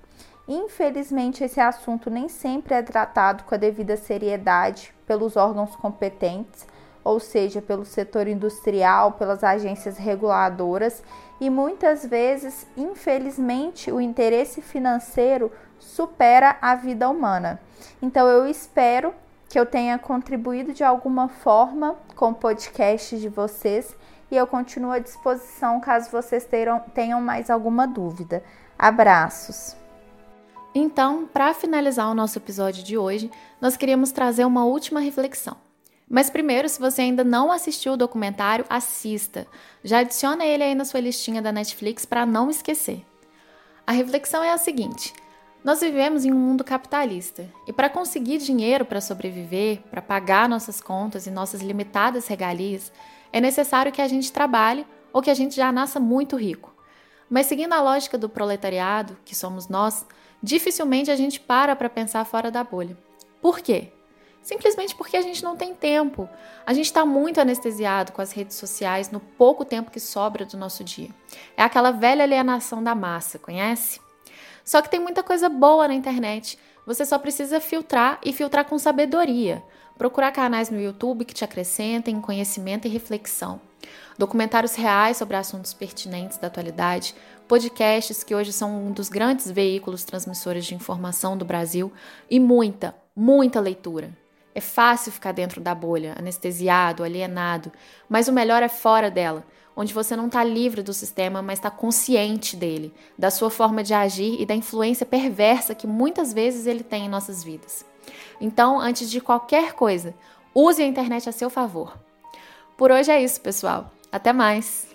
Infelizmente, 0.47 1.43
esse 1.43 1.61
assunto 1.61 2.11
nem 2.11 2.29
sempre 2.29 2.75
é 2.75 2.83
tratado 2.83 3.45
com 3.45 3.55
a 3.55 3.59
devida 3.59 3.97
seriedade 3.97 4.93
pelos 5.07 5.37
órgãos 5.37 5.75
competentes, 5.77 6.67
ou 7.03 7.19
seja, 7.19 7.63
pelo 7.63 7.85
setor 7.85 8.27
industrial, 8.27 9.13
pelas 9.13 9.43
agências 9.43 9.97
reguladoras, 9.97 11.03
e 11.41 11.49
muitas 11.49 12.05
vezes, 12.05 12.67
infelizmente, 12.77 13.91
o 13.91 14.01
interesse 14.01 14.61
financeiro 14.61 15.51
supera 15.79 16.57
a 16.61 16.75
vida 16.75 17.09
humana. 17.09 17.61
Então, 18.03 18.29
eu 18.29 18.47
espero 18.47 19.15
que 19.49 19.59
eu 19.59 19.67
tenha 19.67 19.99
contribuído 19.99 20.73
de 20.73 20.85
alguma 20.85 21.29
forma 21.29 21.97
com 22.15 22.31
o 22.31 22.35
podcast 22.35 23.19
de 23.19 23.29
vocês 23.29 23.97
e 24.31 24.37
eu 24.37 24.47
continuo 24.47 24.93
à 24.93 24.99
disposição 24.99 25.81
caso 25.81 26.11
vocês 26.11 26.47
tenham, 26.95 27.21
mais 27.21 27.51
alguma 27.51 27.87
dúvida. 27.87 28.45
Abraços! 28.79 29.77
Então, 30.73 31.27
para 31.27 31.53
finalizar 31.53 32.09
o 32.09 32.15
nosso 32.15 32.39
episódio 32.39 32.85
de 32.85 32.97
hoje, 32.97 33.29
nós 33.61 33.77
queríamos 33.77 34.13
trazer 34.13 34.45
uma 34.45 34.65
última 34.65 35.01
reflexão. 35.01 35.70
Mas 36.13 36.29
primeiro, 36.29 36.69
se 36.69 36.81
você 36.81 37.03
ainda 37.03 37.23
não 37.23 37.53
assistiu 37.53 37.93
o 37.93 37.97
documentário, 37.97 38.65
assista. 38.69 39.47
Já 39.85 40.01
adiciona 40.01 40.45
ele 40.45 40.65
aí 40.65 40.75
na 40.75 40.85
sua 40.85 40.99
listinha 40.99 41.41
da 41.41 41.53
Netflix 41.53 42.05
para 42.05 42.27
não 42.27 42.51
esquecer. 42.51 43.07
A 43.87 43.93
reflexão 43.93 44.43
é 44.43 44.51
a 44.51 44.59
seguinte: 44.59 45.15
nós 45.63 45.81
vivemos 45.81 46.25
em 46.25 46.33
um 46.33 46.39
mundo 46.39 46.65
capitalista 46.65 47.49
e 47.65 47.73
para 47.73 47.89
conseguir 47.89 48.39
dinheiro 48.39 48.85
para 48.85 49.01
sobreviver, 49.01 49.83
para 49.89 50.03
pagar 50.03 50.49
nossas 50.49 50.81
contas 50.81 51.29
e 51.29 51.31
nossas 51.31 51.61
limitadas 51.61 52.27
regalias, 52.27 52.91
é 53.33 53.41
necessário 53.41 53.93
que 53.93 54.03
a 54.03 54.09
gente 54.09 54.33
trabalhe 54.33 54.85
ou 55.13 55.23
que 55.23 55.31
a 55.31 55.35
gente 55.35 55.55
já 55.55 55.71
nasça 55.71 56.01
muito 56.01 56.37
rico. 56.37 56.75
Mas 57.29 57.47
seguindo 57.47 57.73
a 57.73 57.81
lógica 57.81 58.19
do 58.19 58.29
proletariado, 58.29 59.17
que 59.25 59.37
somos 59.37 59.69
nós, 59.69 60.05
dificilmente 60.43 61.09
a 61.09 61.15
gente 61.15 61.39
para 61.39 61.77
para 61.77 61.89
pensar 61.89 62.25
fora 62.25 62.51
da 62.51 62.65
bolha. 62.65 62.99
Por 63.41 63.61
quê? 63.61 63.93
Simplesmente 64.43 64.95
porque 64.95 65.17
a 65.17 65.23
gente 65.23 65.45
não 65.45 65.57
tem 65.57 65.75
tempo. 65.75 66.29
A 66.65 66.73
gente 66.73 66.87
está 66.87 67.05
muito 67.05 67.41
anestesiado 67.41 68.13
com 68.13 68.23
as 68.23 68.33
redes 68.33 68.57
sociais 68.57 69.11
no 69.11 69.21
pouco 69.21 69.65
tempo 69.65 69.91
que 69.91 70.01
sobra 70.01 70.47
do 70.47 70.57
nosso 70.57 70.83
dia. 70.83 71.11
É 71.57 71.63
aquela 71.63 71.91
velha 71.91 72.25
alienação 72.25 72.83
da 72.83 72.95
massa, 72.95 73.39
conhece? 73.39 74.01
Só 74.65 74.81
que 74.81 74.91
tem 74.91 75.01
muita 75.01 75.23
coisa 75.23 75.49
boa 75.49 75.89
na 75.89 75.95
internet. 75.95 76.59
Você 76.87 77.05
só 77.05 77.19
precisa 77.19 77.61
filtrar 77.61 78.19
e 78.25 78.33
filtrar 78.33 78.65
com 78.65 78.79
sabedoria. 78.79 79.63
Procurar 79.99 80.33
canais 80.33 80.71
no 80.71 80.81
YouTube 80.81 81.27
que 81.27 81.35
te 81.35 81.45
acrescentem 81.45 82.21
conhecimento 82.21 82.87
e 82.87 82.91
reflexão. 82.91 83.61
Documentários 84.17 84.75
reais 84.75 85.17
sobre 85.17 85.37
assuntos 85.37 85.75
pertinentes 85.75 86.39
da 86.39 86.47
atualidade, 86.47 87.15
podcasts 87.47 88.23
que 88.23 88.35
hoje 88.35 88.53
são 88.53 88.87
um 88.87 88.93
dos 88.93 89.09
grandes 89.09 89.51
veículos 89.51 90.05
transmissores 90.05 90.65
de 90.65 90.75
informação 90.75 91.37
do 91.37 91.45
Brasil 91.45 91.93
e 92.31 92.39
muita, 92.39 92.95
muita 93.15 93.61
leitura. 93.61 94.20
É 94.55 94.61
fácil 94.61 95.13
ficar 95.13 95.33
dentro 95.33 95.61
da 95.61 95.75
bolha, 95.75 96.15
anestesiado, 96.19 97.05
alienado, 97.05 97.71
mas 98.09 98.29
o 98.29 98.33
melhor 98.33 98.63
é 98.63 98.69
fora 98.69 99.11
dela, 99.11 99.45
onde 99.77 99.95
você 99.95 100.17
não 100.17 100.27
está 100.27 100.43
livre 100.43 100.83
do 100.83 100.93
sistema, 100.93 101.41
mas 101.41 101.59
está 101.59 101.71
consciente 101.71 102.57
dele, 102.57 102.93
da 103.17 103.31
sua 103.31 103.51
forma 103.51 103.83
de 103.83 103.95
agir 103.95 104.41
e 104.41 104.45
da 104.45 104.55
influência 104.55 105.07
perversa 105.07 105.75
que 105.75 105.87
muitas 105.87 106.33
vezes 106.33 106.67
ele 106.67 106.83
tem 106.83 107.07
em 107.07 107.09
nossas 107.09 107.45
vidas. 107.45 107.85
Então, 108.41 108.81
antes 108.81 109.11
de 109.11 109.21
qualquer 109.21 109.73
coisa, 109.75 110.15
use 110.55 110.83
a 110.83 110.87
internet 110.87 111.29
a 111.29 111.33
seu 111.33 111.49
favor. 111.49 111.97
Por 112.77 112.91
hoje 112.91 113.11
é 113.11 113.23
isso, 113.23 113.41
pessoal. 113.41 113.91
Até 114.11 114.33
mais! 114.33 114.89